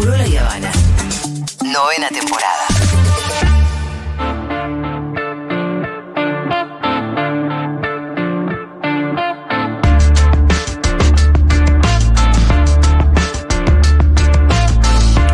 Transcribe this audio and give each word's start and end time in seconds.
Urola 0.00 0.26
y 0.26 0.36
Habana. 0.36 0.70
Novena 1.64 2.08
temporada. 2.08 2.66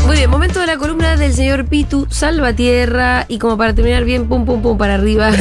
Muy 0.06 0.16
bien, 0.16 0.30
momento 0.30 0.60
de 0.60 0.66
la 0.66 0.76
columna 0.76 1.16
del 1.16 1.32
señor 1.34 1.64
Pitu, 1.66 2.06
Salvatierra, 2.08 3.24
y 3.28 3.38
como 3.38 3.56
para 3.56 3.74
terminar 3.74 4.04
bien, 4.04 4.28
pum, 4.28 4.44
pum, 4.44 4.62
pum, 4.62 4.78
para 4.78 4.94
arriba. 4.94 5.30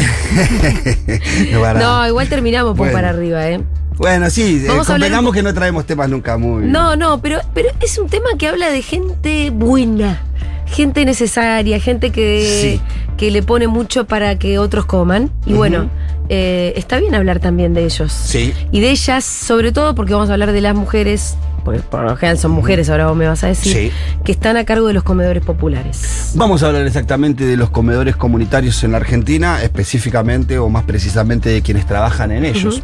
No, 1.52 1.62
para- 1.62 1.80
No, 1.80 2.08
igual 2.08 2.28
terminamos 2.30 2.72
pum 2.72 2.78
Bueno. 2.80 2.94
para 2.94 3.10
arriba, 3.10 3.48
¿eh? 3.48 3.62
Bueno, 3.98 4.30
sí, 4.30 4.66
eh, 4.66 4.82
convengamos 4.86 5.34
que 5.34 5.42
no 5.44 5.54
traemos 5.54 5.86
temas 5.86 6.10
nunca 6.10 6.38
muy. 6.38 6.66
No, 6.66 6.96
no, 6.96 7.22
pero, 7.22 7.40
pero 7.54 7.70
es 7.82 7.98
un 7.98 8.10
tema 8.10 8.28
que 8.38 8.48
habla 8.48 8.70
de 8.70 8.82
gente 8.82 9.50
buena, 9.52 10.22
gente 10.66 11.06
necesaria, 11.06 11.80
gente 11.80 12.12
que, 12.12 12.80
que 13.18 13.32
le 13.32 13.42
pone 13.44 13.68
mucho 13.68 14.06
para 14.06 14.38
que 14.38 14.60
otros 14.60 14.86
coman. 14.86 15.32
Y 15.46 15.54
bueno, 15.54 15.90
eh, 16.30 16.74
está 16.76 17.00
bien 17.00 17.16
hablar 17.16 17.40
también 17.40 17.74
de 17.74 17.86
ellos. 17.86 18.12
Sí. 18.12 18.54
Y 18.72 18.82
de 18.82 18.90
ellas, 18.92 19.24
sobre 19.24 19.72
todo 19.72 19.96
porque 19.96 20.14
vamos 20.14 20.30
a 20.30 20.34
hablar 20.34 20.52
de 20.52 20.60
las 20.62 20.76
mujeres, 20.76 21.36
porque 21.64 21.80
por 21.80 22.02
lo 22.04 22.16
general 22.18 22.38
son 22.38 22.52
mujeres, 22.52 22.90
ahora 22.90 23.08
vos 23.08 23.16
me 23.18 23.28
vas 23.28 23.44
a 23.44 23.48
decir, 23.48 23.74
Sí. 23.74 23.92
que 24.24 24.32
están 24.34 24.58
a 24.58 24.66
cargo 24.66 24.88
de 24.88 24.94
los 24.94 25.04
comedores 25.04 25.44
populares. 25.44 26.32
Vamos 26.36 26.62
a 26.64 26.68
hablar 26.68 26.86
exactamente 26.86 27.46
de 27.46 27.56
los 27.58 27.70
comedores 27.70 28.16
comunitarios 28.18 28.84
en 28.84 28.92
la 28.92 28.98
Argentina, 28.98 29.64
específicamente 29.64 30.60
o 30.60 30.68
más 30.70 30.84
precisamente 30.84 31.50
de 31.50 31.62
quienes 31.62 31.86
trabajan 31.88 32.32
en 32.32 32.44
ellos. 32.46 32.84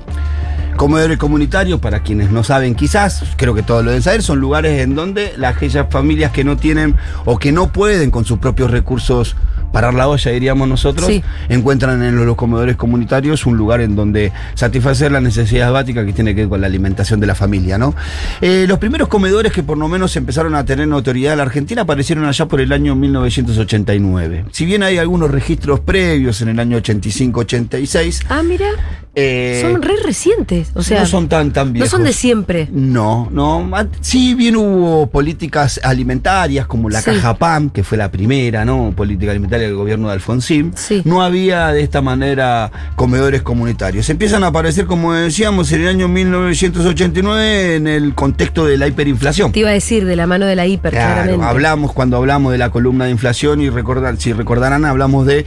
Comedores 0.81 1.19
comunitarios, 1.19 1.79
para 1.79 2.01
quienes 2.01 2.31
no 2.31 2.43
saben 2.43 2.73
quizás, 2.73 3.23
creo 3.37 3.53
que 3.53 3.61
todos 3.61 3.85
lo 3.85 3.91
deben 3.91 4.01
saber, 4.01 4.23
son 4.23 4.39
lugares 4.39 4.81
en 4.81 4.95
donde 4.95 5.31
las 5.37 5.55
aquellas 5.55 5.85
familias 5.91 6.31
que 6.31 6.43
no 6.43 6.57
tienen 6.57 6.95
o 7.23 7.37
que 7.37 7.51
no 7.51 7.71
pueden 7.71 8.09
con 8.09 8.25
sus 8.25 8.39
propios 8.39 8.71
recursos 8.71 9.35
parar 9.71 9.93
la 9.93 10.07
olla, 10.07 10.31
diríamos 10.31 10.67
nosotros, 10.67 11.07
Sí. 11.07 11.23
encuentran 11.49 12.01
en 12.03 12.25
los 12.25 12.35
comedores 12.35 12.75
comunitarios 12.75 13.45
un 13.45 13.57
lugar 13.57 13.81
en 13.81 13.95
donde 13.95 14.31
satisfacer 14.53 15.11
la 15.11 15.21
necesidad 15.21 15.71
básica 15.71 16.05
que 16.05 16.13
tiene 16.13 16.35
que 16.35 16.41
ver 16.41 16.49
con 16.49 16.61
la 16.61 16.67
alimentación 16.67 17.19
de 17.19 17.27
la 17.27 17.35
familia, 17.35 17.77
¿no? 17.77 17.95
Eh, 18.41 18.65
los 18.67 18.79
primeros 18.79 19.07
comedores 19.07 19.51
que 19.51 19.63
por 19.63 19.77
lo 19.77 19.87
menos 19.87 20.15
empezaron 20.15 20.55
a 20.55 20.65
tener 20.65 20.87
notoriedad 20.87 21.33
en 21.33 21.37
la 21.37 21.43
Argentina 21.43 21.81
aparecieron 21.83 22.25
allá 22.25 22.45
por 22.47 22.61
el 22.61 22.71
año 22.71 22.95
1989. 22.95 24.45
Si 24.51 24.65
bien 24.65 24.83
hay 24.83 24.97
algunos 24.97 25.31
registros 25.31 25.79
previos 25.79 26.41
en 26.41 26.49
el 26.49 26.59
año 26.59 26.77
85-86, 26.77 28.21
Ah, 28.29 28.41
mira, 28.43 28.67
eh, 29.15 29.59
son 29.61 29.81
re 29.81 29.95
recientes. 30.03 30.71
O 30.75 30.83
sea, 30.83 31.01
no 31.01 31.05
son 31.05 31.27
tan 31.27 31.51
tan 31.51 31.67
no 31.67 31.73
viejos. 31.73 31.89
son 31.91 32.03
de 32.03 32.13
siempre. 32.13 32.67
No, 32.71 33.29
no. 33.31 33.69
An- 33.75 33.89
Sí, 34.01 34.35
bien 34.35 34.55
hubo 34.55 35.07
políticas 35.07 35.79
alimentarias 35.83 36.65
como 36.67 36.89
la 36.89 36.99
Sí. 37.01 37.11
Caja 37.11 37.35
PAM, 37.35 37.69
que 37.69 37.83
fue 37.83 37.97
la 37.97 38.09
primera, 38.11 38.65
¿no? 38.65 38.93
Política 38.95 39.31
alimentaria 39.31 39.60
del 39.61 39.75
gobierno 39.75 40.07
de 40.07 40.13
Alfonsín. 40.13 40.73
Sí. 40.75 41.01
No 41.05 41.21
había 41.21 41.67
de 41.69 41.81
esta 41.81 42.01
manera 42.01 42.71
comedores 42.95 43.41
comunitarios. 43.41 44.09
Empiezan 44.09 44.43
a 44.43 44.47
aparecer, 44.47 44.85
como 44.85 45.13
decíamos, 45.13 45.71
en 45.71 45.81
el 45.81 45.87
año 45.87 46.07
1989 46.07 47.75
en 47.75 47.87
el 47.87 48.13
contexto 48.15 48.65
de 48.65 48.77
la 48.77 48.87
hiperinflación. 48.87 49.51
Te 49.51 49.59
iba 49.59 49.69
a 49.69 49.73
decir, 49.73 50.05
de 50.05 50.15
la 50.15 50.27
mano 50.27 50.45
de 50.45 50.55
la 50.55 50.65
hiper, 50.65 50.91
Claro, 50.91 51.13
claramente. 51.23 51.45
hablamos 51.45 51.93
cuando 51.93 52.17
hablamos 52.17 52.51
de 52.51 52.57
la 52.57 52.69
columna 52.69 53.05
de 53.05 53.11
inflación 53.11 53.61
y 53.61 53.69
recordar, 53.69 54.17
si 54.17 54.33
recordarán, 54.33 54.85
hablamos 54.85 55.25
de 55.25 55.45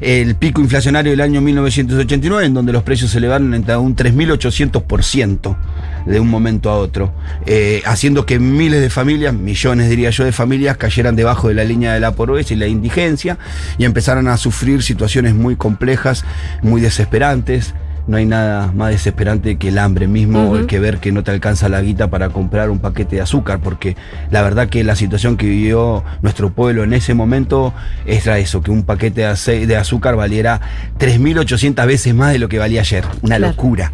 el 0.00 0.34
pico 0.34 0.60
inflacionario 0.60 1.10
del 1.12 1.20
año 1.22 1.40
1989, 1.40 2.44
en 2.46 2.54
donde 2.54 2.72
los 2.72 2.82
precios 2.82 3.10
se 3.10 3.18
elevaron 3.18 3.54
entre 3.54 3.76
un 3.76 3.96
3.800% 3.96 5.56
de 6.06 6.20
un 6.20 6.28
momento 6.28 6.70
a 6.70 6.76
otro, 6.76 7.12
eh, 7.46 7.82
haciendo 7.84 8.26
que 8.26 8.38
miles 8.38 8.80
de 8.80 8.90
familias, 8.90 9.34
millones 9.34 9.90
diría 9.90 10.10
yo 10.10 10.24
de 10.24 10.32
familias, 10.32 10.76
cayeran 10.76 11.16
debajo 11.16 11.48
de 11.48 11.54
la 11.54 11.64
línea 11.64 11.92
de 11.92 12.00
la 12.00 12.12
pobreza 12.12 12.54
y 12.54 12.56
la 12.56 12.66
indigencia 12.66 13.38
y 13.76 13.84
empezaron 13.84 14.28
a 14.28 14.36
sufrir 14.36 14.82
situaciones 14.82 15.34
muy 15.34 15.56
complejas, 15.56 16.24
muy 16.62 16.80
desesperantes. 16.80 17.74
No 18.06 18.16
hay 18.18 18.24
nada 18.26 18.70
más 18.72 18.90
desesperante 18.90 19.56
que 19.56 19.68
el 19.68 19.78
hambre 19.78 20.06
mismo, 20.06 20.50
Ujú. 20.52 20.66
que 20.66 20.78
ver 20.78 20.98
que 20.98 21.10
no 21.10 21.24
te 21.24 21.32
alcanza 21.32 21.68
la 21.68 21.82
guita 21.82 22.08
para 22.08 22.28
comprar 22.28 22.70
un 22.70 22.78
paquete 22.78 23.16
de 23.16 23.22
azúcar, 23.22 23.58
porque 23.60 23.96
la 24.30 24.42
verdad 24.42 24.68
que 24.68 24.84
la 24.84 24.94
situación 24.94 25.36
que 25.36 25.46
vivió 25.46 26.04
nuestro 26.22 26.50
pueblo 26.50 26.84
en 26.84 26.92
ese 26.92 27.14
momento 27.14 27.74
era 28.06 28.38
eso, 28.38 28.60
que 28.62 28.70
un 28.70 28.84
paquete 28.84 29.22
de 29.66 29.76
azúcar 29.76 30.14
valiera 30.14 30.60
3.800 31.00 31.86
veces 31.86 32.14
más 32.14 32.32
de 32.32 32.38
lo 32.38 32.48
que 32.48 32.58
valía 32.58 32.80
ayer. 32.82 33.04
Una 33.22 33.38
Claro. 33.38 33.52
locura. 33.52 33.92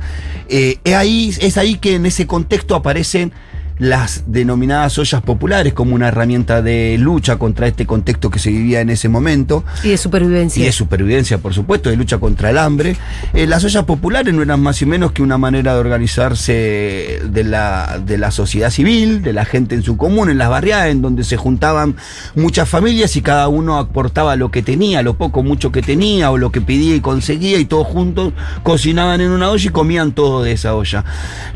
Eh, 0.48 0.78
es, 0.84 0.94
ahí, 0.94 1.34
es 1.40 1.56
ahí 1.56 1.76
que 1.76 1.94
en 1.94 2.04
ese 2.06 2.26
contexto 2.26 2.74
aparecen 2.74 3.32
las 3.82 4.22
denominadas 4.28 4.96
ollas 4.98 5.22
populares 5.22 5.72
como 5.72 5.96
una 5.96 6.06
herramienta 6.06 6.62
de 6.62 6.96
lucha 6.98 7.36
contra 7.36 7.66
este 7.66 7.84
contexto 7.84 8.30
que 8.30 8.38
se 8.38 8.50
vivía 8.50 8.80
en 8.80 8.90
ese 8.90 9.08
momento. 9.08 9.64
Y 9.82 9.88
de 9.88 9.96
supervivencia. 9.96 10.62
Y 10.62 10.66
de 10.66 10.70
supervivencia, 10.70 11.38
por 11.38 11.52
supuesto, 11.52 11.90
de 11.90 11.96
lucha 11.96 12.18
contra 12.18 12.50
el 12.50 12.58
hambre. 12.58 12.96
Eh, 13.34 13.48
las 13.48 13.64
ollas 13.64 13.82
populares 13.82 14.32
no 14.32 14.40
eran 14.40 14.62
más 14.62 14.80
y 14.82 14.86
menos 14.86 15.10
que 15.10 15.20
una 15.20 15.36
manera 15.36 15.74
de 15.74 15.80
organizarse 15.80 17.22
de 17.28 17.42
la, 17.42 18.00
de 18.06 18.18
la 18.18 18.30
sociedad 18.30 18.70
civil, 18.70 19.20
de 19.20 19.32
la 19.32 19.44
gente 19.44 19.74
en 19.74 19.82
su 19.82 19.96
común, 19.96 20.30
en 20.30 20.38
las 20.38 20.48
barriadas, 20.48 20.86
en 20.86 21.02
donde 21.02 21.24
se 21.24 21.36
juntaban 21.36 21.96
muchas 22.36 22.68
familias 22.68 23.16
y 23.16 23.20
cada 23.20 23.48
uno 23.48 23.78
aportaba 23.78 24.36
lo 24.36 24.52
que 24.52 24.62
tenía, 24.62 25.02
lo 25.02 25.14
poco, 25.14 25.42
mucho 25.42 25.72
que 25.72 25.82
tenía, 25.82 26.30
o 26.30 26.38
lo 26.38 26.52
que 26.52 26.60
pedía 26.60 26.94
y 26.94 27.00
conseguía, 27.00 27.58
y 27.58 27.64
todos 27.64 27.88
juntos 27.88 28.32
cocinaban 28.62 29.20
en 29.20 29.32
una 29.32 29.50
olla 29.50 29.66
y 29.66 29.72
comían 29.72 30.12
todo 30.12 30.44
de 30.44 30.52
esa 30.52 30.76
olla. 30.76 31.04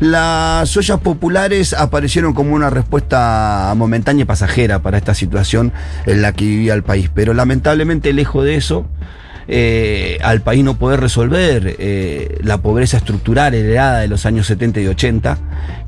Las 0.01 0.75
ollas 0.75 0.99
populares 0.99 1.71
aparecieron 1.71 2.16
como 2.33 2.55
una 2.55 2.69
respuesta 2.69 3.71
momentánea 3.77 4.23
y 4.23 4.25
pasajera 4.25 4.81
para 4.81 4.97
esta 4.97 5.13
situación 5.13 5.71
en 6.05 6.21
la 6.21 6.33
que 6.33 6.45
vivía 6.45 6.73
el 6.73 6.83
país, 6.83 7.11
pero 7.13 7.33
lamentablemente 7.33 8.11
lejos 8.11 8.43
de 8.43 8.55
eso, 8.55 8.87
eh, 9.47 10.17
al 10.23 10.41
país 10.41 10.63
no 10.63 10.77
poder 10.77 10.99
resolver 10.99 11.75
eh, 11.77 12.39
la 12.41 12.57
pobreza 12.57 12.97
estructural 12.97 13.53
heredada 13.53 13.99
de 13.99 14.07
los 14.07 14.25
años 14.25 14.47
70 14.47 14.81
y 14.81 14.87
80, 14.87 15.37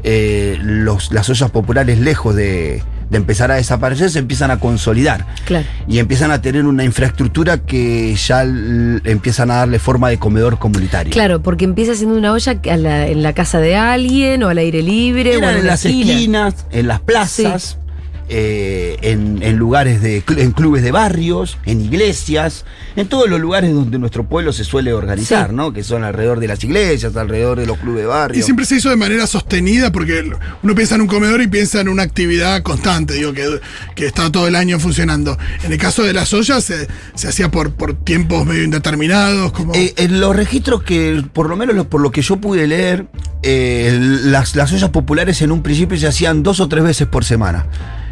eh, 0.03 0.57
los, 0.62 1.12
las 1.12 1.29
ollas 1.29 1.50
populares 1.50 2.00
lejos 2.00 2.35
de, 2.35 2.84
de 3.09 3.18
empezar 3.18 3.52
a 3.52 3.56
desaparecer 3.56 4.09
se 4.12 4.20
empiezan 4.20 4.52
a 4.52 4.59
consolidar 4.59 5.25
Claro. 5.46 5.66
y 5.88 5.97
empiezan 6.00 6.31
a 6.31 6.42
tener 6.42 6.66
una 6.66 6.84
infraestructura 6.84 7.58
que 7.58 8.16
ya 8.16 8.44
empiezan 8.44 9.52
a 9.52 9.56
darle 9.56 9.80
forma 9.80 10.09
de 10.09 10.18
comedor 10.20 10.59
comunitario. 10.59 11.12
Claro, 11.12 11.42
porque 11.42 11.66
empieza 11.66 11.96
siendo 11.96 12.16
una 12.16 12.31
olla 12.34 12.59
la- 12.78 13.08
en 13.08 13.24
la 13.24 13.34
casa 13.34 13.59
de 13.59 13.75
alguien 13.75 14.44
o 14.44 14.50
al 14.50 14.58
aire 14.59 14.81
libre 14.84 15.38
o 15.38 15.50
en 15.50 15.66
las 15.66 15.86
esquina. 15.86 16.14
esquinas, 16.14 16.66
en 16.72 16.88
las 16.88 17.00
plazas, 17.00 17.78
eh, 18.29 18.97
en, 19.01 19.41
en 19.41 19.57
lugares 19.57 20.01
de 20.01 20.23
en 20.38 20.51
clubes 20.51 20.84
de 20.84 20.91
barrios, 20.91 21.57
en 21.66 21.81
iglesias, 21.81 22.63
en 22.95 23.07
todos 23.07 23.29
los 23.29 23.40
lugares 23.40 23.73
donde 23.73 23.97
nuestro 24.00 24.23
pueblo 24.28 24.53
se 24.53 24.63
suele 24.63 24.94
organizar, 24.94 25.50
Sí. 25.50 25.56
¿no? 25.56 25.73
Que 25.73 25.84
son 25.84 26.03
alrededor 26.03 26.39
de 26.39 26.47
las 26.47 26.63
iglesias, 26.63 27.16
alrededor 27.16 27.59
de 27.59 27.66
los 27.66 27.78
clubes 27.78 28.01
de 28.01 28.03
Y 28.03 28.07
barrio. 28.07 28.44
siempre 28.44 28.66
se 28.66 28.75
hizo 28.75 28.89
de 28.89 28.95
manera 28.95 29.25
sostenida 29.28 29.91
porque 29.91 30.23
uno 30.63 30.75
piensa 30.75 30.95
en 30.95 31.01
un 31.01 31.07
comedor 31.07 31.41
y 31.41 31.47
piensa 31.47 31.81
en 31.81 31.89
una 31.89 32.03
actividad 32.03 32.62
constante, 32.63 33.16
digo, 33.16 33.34
que, 33.34 33.59
que 33.95 34.06
está 34.06 34.31
todo 34.31 34.47
el 34.47 34.56
año 34.56 34.79
funcionando. 34.79 35.38
En 35.63 35.72
el 35.72 35.78
caso 35.79 36.03
de 36.03 36.13
las 36.13 36.34
ollas 36.34 36.63
se, 36.63 36.88
se 37.16 37.28
hacía 37.28 37.50
por, 37.50 37.73
por 37.73 37.94
tiempos 37.95 38.45
medio 38.45 38.63
indeterminados, 38.63 39.51
como... 39.51 39.73
Eh, 39.73 39.94
en 39.97 40.19
los 40.19 40.35
registros 40.35 40.84
que, 40.84 41.23
por 41.34 41.50
lo 41.50 41.56
menos 41.57 41.75
lo- 41.75 41.89
por 41.89 42.01
lo 42.01 42.12
que 42.12 42.22
yo 42.22 42.38
pude 42.38 42.68
leer, 42.68 43.07
eh, 43.44 43.97
las, 44.00 44.56
las 44.56 44.72
ollas 44.73 44.89
populares 44.89 45.41
en 45.41 45.51
un 45.51 45.63
principio 45.63 45.97
se 45.97 46.07
hacían 46.07 46.44
dos 46.44 46.59
o 46.59 46.68
tres 46.68 46.84
veces 46.84 47.07
por 47.07 47.25
semana. 47.25 47.66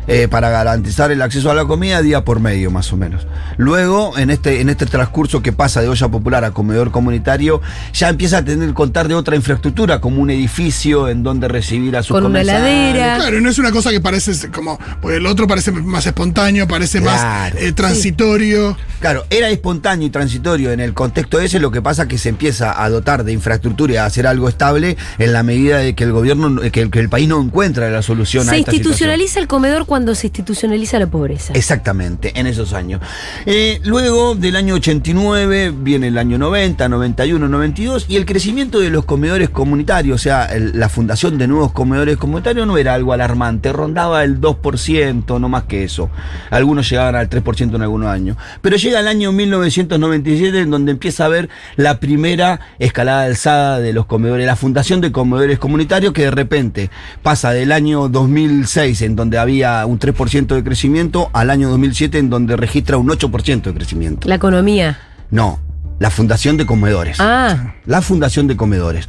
Eh, 0.07 0.27
para 0.29 0.49
garantizar 0.49 1.11
el 1.11 1.21
acceso 1.21 1.51
a 1.51 1.53
la 1.53 1.65
comida 1.65 2.01
día 2.01 2.23
por 2.23 2.39
medio, 2.39 2.71
más 2.71 2.91
o 2.93 2.97
menos. 2.97 3.27
Luego, 3.57 4.17
en 4.17 4.29
este, 4.29 4.61
en 4.61 4.69
este 4.69 4.85
transcurso 4.85 5.41
que 5.41 5.51
pasa 5.53 5.81
de 5.81 5.89
olla 5.89 6.07
popular 6.09 6.43
a 6.45 6.51
comedor 6.51 6.91
comunitario, 6.91 7.61
ya 7.93 8.09
empieza 8.09 8.37
a 8.39 8.45
tener 8.45 8.67
que 8.69 8.73
contar 8.73 9.07
de 9.07 9.15
otra 9.15 9.35
infraestructura, 9.35 9.99
como 10.01 10.21
un 10.21 10.29
edificio 10.29 11.09
en 11.09 11.23
donde 11.23 11.47
recibir 11.47 11.97
a 11.97 12.03
sus 12.03 12.15
Con 12.15 12.25
una 12.25 12.41
heladera. 12.41 13.15
Claro, 13.17 13.41
no 13.41 13.49
es 13.49 13.57
una 13.59 13.71
cosa 13.71 13.91
que 13.91 13.99
parece 13.99 14.49
como. 14.51 14.79
Porque 15.01 15.17
el 15.17 15.25
otro 15.25 15.47
parece 15.47 15.71
más 15.71 16.05
espontáneo, 16.05 16.67
parece 16.67 17.01
Claro. 17.01 17.53
más 17.53 17.61
eh, 17.61 17.71
transitorio. 17.73 18.77
Claro, 18.99 19.25
era 19.29 19.49
espontáneo 19.49 20.07
y 20.07 20.09
transitorio 20.09 20.71
en 20.71 20.79
el 20.79 20.93
contexto 20.93 21.39
ese, 21.39 21.59
lo 21.59 21.69
que 21.71 21.81
pasa 21.81 22.07
que 22.07 22.17
se 22.17 22.29
empieza 22.29 22.81
a 22.81 22.89
dotar 22.89 23.23
de 23.23 23.33
infraestructura 23.33 23.93
y 23.93 23.97
a 23.97 24.05
hacer 24.05 24.25
algo 24.25 24.49
estable 24.49 24.97
en 25.19 25.33
la 25.33 25.43
medida 25.43 25.77
de 25.79 25.93
que 25.95 26.03
el 26.03 26.11
gobierno, 26.11 26.61
que 26.71 26.81
el, 26.81 26.89
que 26.91 26.99
el 26.99 27.09
país 27.09 27.27
no 27.27 27.41
encuentra 27.41 27.89
la 27.89 28.01
solución 28.01 28.47
a 28.47 28.51
Se 28.51 28.57
esta 28.59 28.71
situación. 28.71 28.75
institucionaliza 28.91 29.39
el 29.39 29.47
comedor 29.47 29.85
cuando 29.85 29.96
se 30.15 30.27
institucionaliza 30.27 30.99
la 30.99 31.07
pobreza. 31.07 31.53
Exactamente, 31.53 32.39
en 32.39 32.47
esos 32.47 32.73
años. 32.73 33.01
Eh, 33.45 33.79
luego 33.83 34.35
del 34.35 34.55
año 34.55 34.75
89 34.75 35.73
viene 35.75 36.07
el 36.07 36.17
año 36.17 36.37
90, 36.37 36.87
91, 36.87 37.47
92 37.47 38.05
y 38.07 38.15
el 38.15 38.25
crecimiento 38.25 38.79
de 38.79 38.89
los 38.89 39.05
comedores 39.05 39.49
comunitarios, 39.49 40.15
o 40.15 40.23
sea, 40.23 40.49
la 40.57 40.89
fundación 40.89 41.37
de 41.37 41.47
nuevos 41.47 41.71
comedores 41.71 42.17
comunitarios 42.17 42.67
no 42.67 42.77
era 42.77 42.93
algo 42.93 43.13
alarmante, 43.13 43.71
rondaba 43.73 44.23
el 44.23 44.39
2%, 44.39 45.39
no 45.39 45.49
más 45.49 45.63
que 45.63 45.83
eso. 45.83 46.09
Algunos 46.49 46.89
llegaban 46.89 47.15
al 47.15 47.29
3% 47.29 47.75
en 47.75 47.81
algunos 47.81 48.09
años. 48.09 48.37
Pero 48.61 48.77
llega 48.77 48.99
el 48.99 49.07
año 49.07 49.31
1997 49.31 50.61
en 50.61 50.69
donde 50.69 50.91
empieza 50.91 51.23
a 51.23 51.27
haber 51.27 51.49
la 51.75 51.99
primera 51.99 52.59
escalada 52.79 53.23
alzada 53.23 53.79
de 53.79 53.93
los 53.93 54.05
comedores, 54.05 54.45
la 54.45 54.55
fundación 54.55 55.01
de 55.01 55.11
comedores 55.11 55.59
comunitarios 55.59 56.13
que 56.13 56.23
de 56.23 56.31
repente 56.31 56.89
pasa 57.23 57.51
del 57.51 57.71
año 57.71 58.09
2006 58.09 59.01
en 59.01 59.15
donde 59.15 59.37
había 59.37 59.85
un 59.87 59.99
3% 59.99 60.47
de 60.55 60.63
crecimiento 60.63 61.29
al 61.33 61.49
año 61.49 61.69
2007 61.69 62.17
en 62.19 62.29
donde 62.29 62.55
registra 62.55 62.97
un 62.97 63.07
8% 63.07 63.61
de 63.63 63.73
crecimiento. 63.73 64.27
La 64.27 64.35
economía. 64.35 64.99
No, 65.31 65.59
la 65.99 66.09
Fundación 66.11 66.57
de 66.57 66.65
Comedores. 66.65 67.17
Ah, 67.19 67.73
La 67.85 68.01
Fundación 68.01 68.47
de 68.47 68.55
Comedores. 68.55 69.07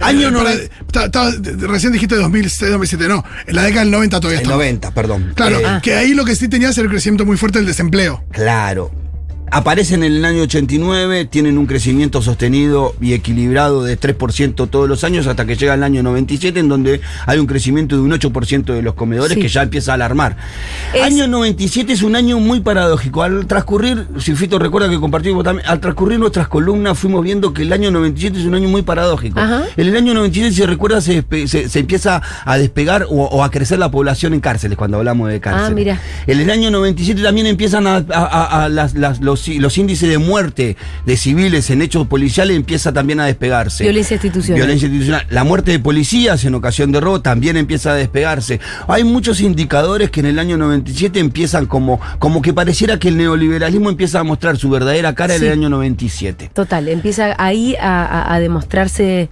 Año 0.00 0.28
Eh, 0.28 0.32
para- 0.32 0.50
noven- 0.54 0.70
ta- 0.92 1.10
ta- 1.10 1.30
recién 1.68 1.92
dijiste 1.92 2.16
2006, 2.16 2.70
2007, 2.70 3.08
no. 3.08 3.24
En 3.46 3.54
la 3.56 3.62
década 3.62 3.82
del 3.84 3.90
90 3.92 4.20
todavía 4.20 4.38
el 4.40 4.42
estaba. 4.42 4.56
90, 4.62 4.90
perdón. 4.92 5.32
Claro, 5.34 5.58
Eh, 5.58 5.80
que 5.82 5.94
ahí 5.94 6.12
lo 6.14 6.24
que 6.24 6.34
sí 6.36 6.48
tenías 6.48 6.76
era 6.76 6.84
el 6.86 6.90
crecimiento 6.90 7.24
muy 7.24 7.36
fuerte 7.38 7.58
del 7.58 7.66
desempleo. 7.66 8.22
Claro. 8.30 8.90
Aparecen 9.52 10.04
en 10.04 10.12
el 10.14 10.24
año 10.24 10.42
89, 10.42 11.24
tienen 11.24 11.58
un 11.58 11.66
crecimiento 11.66 12.22
sostenido 12.22 12.94
y 13.00 13.14
equilibrado 13.14 13.82
de 13.82 13.98
3% 13.98 14.68
todos 14.70 14.88
los 14.88 15.02
años 15.02 15.26
hasta 15.26 15.44
que 15.44 15.56
llega 15.56 15.74
el 15.74 15.82
año 15.82 16.04
97 16.04 16.60
en 16.60 16.68
donde 16.68 17.00
hay 17.26 17.38
un 17.40 17.46
crecimiento 17.46 17.96
de 17.96 18.02
un 18.02 18.12
8% 18.12 18.72
de 18.72 18.82
los 18.82 18.94
comedores 18.94 19.34
Sí. 19.34 19.40
que 19.40 19.48
ya 19.48 19.62
empieza 19.62 19.90
a 19.90 19.94
alarmar. 19.94 20.36
Es- 20.94 21.02
Año 21.02 21.26
97 21.26 21.92
es 21.92 22.02
un 22.02 22.14
año 22.14 22.38
muy 22.38 22.60
paradójico. 22.60 23.24
Al 23.24 23.46
transcurrir, 23.46 24.06
si 24.20 24.36
Fito 24.36 24.58
recuerda 24.60 24.88
que 24.88 25.00
compartimos 25.00 25.42
también, 25.42 25.66
al 25.68 25.80
transcurrir 25.80 26.20
nuestras 26.20 26.46
columnas 26.46 26.96
fuimos 26.96 27.24
viendo 27.24 27.52
que 27.52 27.62
el 27.62 27.72
año 27.72 27.90
97 27.90 28.38
es 28.38 28.44
un 28.46 28.54
año 28.54 28.68
muy 28.68 28.82
paradójico. 28.82 29.40
Ajá. 29.40 29.64
En 29.76 29.88
el 29.88 29.96
año 29.96 30.14
97, 30.14 30.54
si 30.54 30.64
recuerda, 30.64 31.00
se, 31.00 31.24
se- 31.48 31.68
se 31.68 31.78
empieza 31.80 32.22
a 32.44 32.56
despegar 32.56 33.04
o, 33.10 33.24
o 33.24 33.42
a 33.42 33.50
crecer 33.50 33.80
la 33.80 33.90
población 33.90 34.32
en 34.32 34.40
cárceles 34.40 34.78
cuando 34.78 34.98
hablamos 34.98 35.28
de 35.28 35.40
cárceles. 35.40 35.70
Ah, 35.70 35.74
mira. 35.74 36.00
En 36.28 36.38
el 36.38 36.50
año 36.50 36.70
97 36.70 37.20
también 37.20 37.48
empiezan 37.48 37.88
a, 37.88 37.96
a- 37.96 38.04
a- 38.10 38.64
a 38.64 38.68
las- 38.68 38.94
las- 38.94 39.20
los, 39.20 39.39
los 39.48 39.78
índices 39.78 40.08
de 40.08 40.18
muerte 40.18 40.76
de 41.06 41.16
civiles 41.16 41.70
en 41.70 41.82
hechos 41.82 42.06
policiales 42.06 42.56
empieza 42.56 42.92
también 42.92 43.20
a 43.20 43.26
despegarse. 43.26 43.84
Violencia 43.84 44.14
institucional. 44.14 44.56
Violencia 44.60 44.86
institucional. 44.86 45.26
La 45.30 45.44
muerte 45.44 45.70
de 45.72 45.78
policías 45.78 46.44
en 46.44 46.54
ocasión 46.54 46.92
de 46.92 47.00
robo 47.00 47.20
también 47.20 47.56
empieza 47.56 47.92
a 47.92 47.94
despegarse. 47.94 48.60
Hay 48.88 49.04
muchos 49.04 49.40
indicadores 49.40 50.10
que 50.10 50.20
en 50.20 50.26
el 50.26 50.38
año 50.38 50.56
97 50.56 51.18
empiezan 51.20 51.66
como, 51.66 52.00
como 52.18 52.42
que 52.42 52.52
pareciera 52.52 52.98
que 52.98 53.08
el 53.08 53.16
neoliberalismo 53.16 53.90
empieza 53.90 54.20
a 54.20 54.24
mostrar 54.24 54.56
su 54.56 54.70
verdadera 54.70 55.14
cara 55.14 55.34
Sí. 55.34 55.40
en 55.40 55.46
el 55.46 55.58
año 55.58 55.68
97. 55.70 56.50
total. 56.54 56.88
Empieza 56.88 57.34
ahí 57.38 57.76
a, 57.80 58.04
a- 58.04 58.34
a 58.34 58.40
demostrarse 58.40 59.28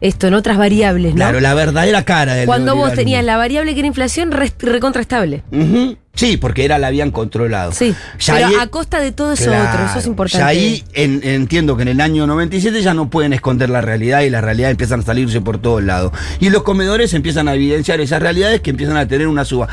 esto 0.00 0.26
en 0.26 0.34
otras 0.34 0.58
variables, 0.58 1.12
¿no? 1.12 1.16
Claro, 1.16 1.40
la 1.40 1.54
verdadera 1.54 2.04
cara 2.04 2.34
del 2.34 2.46
Cuando 2.46 2.76
vos 2.76 2.92
tenías 2.92 3.24
la 3.24 3.36
variable 3.38 3.72
que 3.72 3.78
era 3.80 3.86
inflación 3.88 4.30
recontraestable. 4.30 5.42
Ujú. 5.50 5.96
Sí, 6.16 6.36
porque 6.38 6.64
era 6.64 6.78
la 6.78 6.88
habían 6.88 7.10
controlado. 7.12 7.70
Sí. 7.72 7.94
Ya 8.18 8.34
pero 8.34 8.46
ahí- 8.48 8.54
a 8.58 8.66
costa 8.68 8.98
de 9.00 9.12
todo 9.12 9.34
eso 9.34 9.44
Claro, 9.44 9.68
otro. 9.70 9.86
Eso 9.86 9.98
es 10.00 10.06
importante. 10.06 10.38
Ya 10.38 10.46
ahí 10.48 10.82
en- 10.94 11.20
entiendo 11.22 11.76
que 11.76 11.82
en 11.82 11.88
el 11.88 12.00
año 12.00 12.26
97 12.26 12.82
ya 12.82 12.94
no 12.94 13.08
pueden 13.10 13.32
esconder 13.34 13.68
la 13.70 13.82
realidad 13.82 14.22
y 14.22 14.30
la 14.30 14.40
realidad 14.40 14.70
empiezan 14.70 15.00
a 15.00 15.02
salirse 15.04 15.40
por 15.42 15.58
todos 15.58 15.84
lados. 15.84 16.12
Y 16.40 16.48
los 16.50 16.62
comedores 16.62 17.12
empiezan 17.14 17.48
a 17.48 17.54
evidenciar 17.54 18.00
esas 18.00 18.20
realidades 18.20 18.62
que 18.62 18.70
empiezan 18.70 18.96
a 18.96 19.06
tener 19.06 19.28
una 19.28 19.44
suba. 19.44 19.68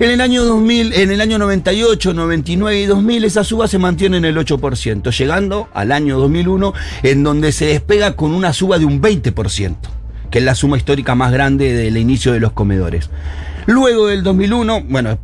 En 0.00 0.10
el 0.10 0.20
año 0.20 0.42
2000, 0.44 0.92
en 0.94 1.12
el 1.12 1.20
año 1.20 1.38
98, 1.38 2.12
99 2.12 2.80
y 2.80 2.86
2000 2.86 3.24
esa 3.24 3.44
suba 3.44 3.68
se 3.68 3.78
mantiene 3.78 4.16
en 4.16 4.24
el 4.24 4.36
8%, 4.36 5.10
llegando 5.16 5.68
al 5.72 5.92
año 5.92 6.18
2001 6.18 6.74
en 7.04 7.22
donde 7.22 7.52
se 7.52 7.66
despega 7.66 8.16
con 8.16 8.34
una 8.34 8.52
suba 8.52 8.80
de 8.80 8.84
un 8.84 9.00
20%, 9.00 9.76
que 10.32 10.38
es 10.40 10.44
la 10.44 10.56
suma 10.56 10.76
histórica 10.76 11.14
más 11.14 11.30
grande 11.30 11.72
del 11.72 11.96
inicio 11.96 12.32
de 12.32 12.40
los 12.40 12.50
comedores. 12.50 13.10
Luego 13.66 14.08
del 14.08 14.22
2001, 14.24 14.82
bueno, 14.88 15.18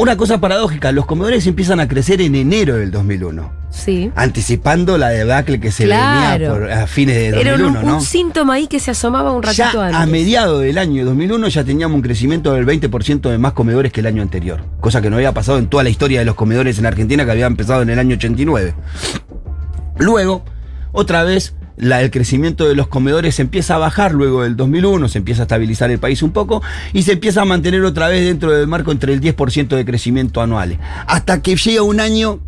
una 0.00 0.16
cosa 0.16 0.40
paradójica, 0.40 0.92
los 0.92 1.06
comedores 1.06 1.46
empiezan 1.46 1.80
a 1.80 1.88
crecer 1.88 2.20
en 2.20 2.34
enero 2.34 2.76
del 2.76 2.90
2001, 2.90 3.50
Sí. 3.70 4.10
anticipando 4.16 4.96
la 4.96 5.08
debacle 5.08 5.60
que 5.60 5.70
se 5.72 5.84
Claro. 5.84 6.38
venía 6.38 6.50
por, 6.50 6.70
a 6.72 6.86
fines 6.86 7.16
de 7.16 7.26
Era 7.40 7.52
2001, 7.52 7.80
un, 7.80 7.86
¿no? 7.86 7.94
un 7.96 8.02
síntoma 8.02 8.54
ahí 8.54 8.66
que 8.66 8.80
se 8.80 8.90
asomaba 8.92 9.32
un 9.32 9.42
Ya 9.42 9.64
ratito 9.66 9.82
antes. 9.82 10.00
a 10.00 10.06
mediados 10.06 10.60
del 10.62 10.78
año 10.78 11.04
2001 11.04 11.48
ya 11.48 11.64
teníamos 11.64 11.96
un 11.96 12.02
crecimiento 12.02 12.52
del 12.54 12.64
20% 12.66 13.30
de 13.30 13.38
más 13.38 13.52
comedores 13.52 13.92
que 13.92 14.00
el 14.00 14.06
año 14.06 14.22
anterior, 14.22 14.62
cosa 14.80 15.00
que 15.02 15.10
no 15.10 15.16
había 15.16 15.32
pasado 15.34 15.58
en 15.58 15.66
toda 15.66 15.82
la 15.82 15.90
historia 15.90 16.20
de 16.20 16.24
los 16.24 16.34
comedores 16.36 16.78
en 16.78 16.86
Argentina 16.86 17.24
que 17.24 17.30
había 17.32 17.46
empezado 17.46 17.82
en 17.82 17.90
el 17.90 17.98
año 17.98 18.14
89. 18.16 18.74
Luego, 19.98 20.44
otra 20.92 21.24
vez, 21.24 21.54
la- 21.78 22.02
el 22.02 22.10
crecimiento 22.10 22.68
de 22.68 22.74
los 22.74 22.88
comedores 22.88 23.38
empieza 23.40 23.76
a 23.76 23.78
bajar 23.78 24.12
luego 24.12 24.42
del 24.42 24.56
2001, 24.56 25.08
se 25.08 25.18
empieza 25.18 25.42
a 25.42 25.44
estabilizar 25.44 25.90
el 25.90 25.98
país 25.98 26.22
un 26.22 26.30
poco 26.32 26.62
y 26.92 27.02
se 27.02 27.12
empieza 27.12 27.42
a 27.42 27.44
mantener 27.44 27.82
otra 27.84 28.08
vez 28.08 28.24
dentro 28.26 28.50
del 28.52 28.66
marco 28.66 28.92
entre 28.92 29.12
el 29.12 29.20
10% 29.20 29.76
de 29.76 29.84
crecimiento 29.84 30.40
anual. 30.40 30.78
Hasta 31.06 31.40
que 31.42 31.56
llega 31.56 31.82
un 31.82 32.00
año, 32.00 32.40